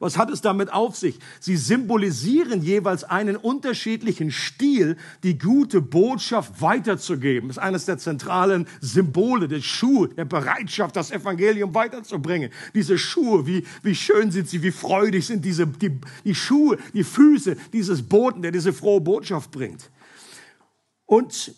[0.00, 1.18] Was hat es damit auf sich?
[1.40, 7.48] Sie symbolisieren jeweils einen unterschiedlichen Stil, die gute Botschaft weiterzugeben.
[7.48, 12.50] Das ist eines der zentralen Symbole der Schuhe, der Bereitschaft, das Evangelium weiterzubringen.
[12.74, 17.04] Diese Schuhe, wie, wie schön sind sie, wie freudig sind diese, die, die Schuhe, die
[17.04, 19.90] Füße dieses Boten, der diese frohe Botschaft bringt.
[21.06, 21.54] Und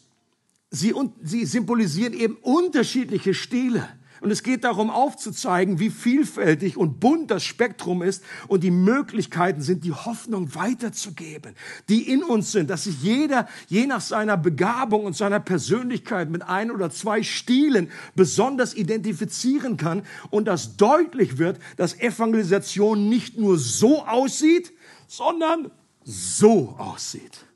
[0.70, 3.86] sie, und sie symbolisieren eben unterschiedliche Stile.
[4.21, 9.62] Und es geht darum aufzuzeigen, wie vielfältig und bunt das Spektrum ist und die Möglichkeiten
[9.62, 11.55] sind, die Hoffnung weiterzugeben,
[11.89, 16.43] die in uns sind, dass sich jeder je nach seiner Begabung und seiner Persönlichkeit mit
[16.43, 23.59] ein oder zwei Stilen besonders identifizieren kann und dass deutlich wird, dass Evangelisation nicht nur
[23.59, 24.73] so aussieht,
[25.07, 25.71] sondern
[26.05, 27.47] so aussieht.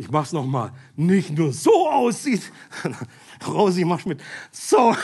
[0.00, 0.72] Ich mach's noch mal.
[0.96, 2.40] Nicht nur so aussieht.
[3.46, 4.96] Rosi macht mit so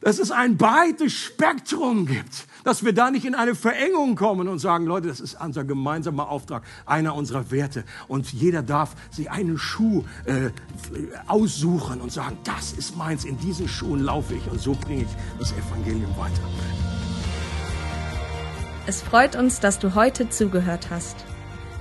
[0.00, 4.60] dass es ein breites Spektrum gibt, dass wir da nicht in eine Verengung kommen und
[4.60, 7.84] sagen, Leute, das ist unser gemeinsamer Auftrag, einer unserer Werte.
[8.08, 10.50] Und jeder darf sich einen Schuh äh,
[11.26, 15.08] aussuchen und sagen, das ist meins, in diesen Schuhen laufe ich und so bringe ich
[15.38, 16.40] das Evangelium weiter.
[18.86, 21.26] Es freut uns, dass du heute zugehört hast.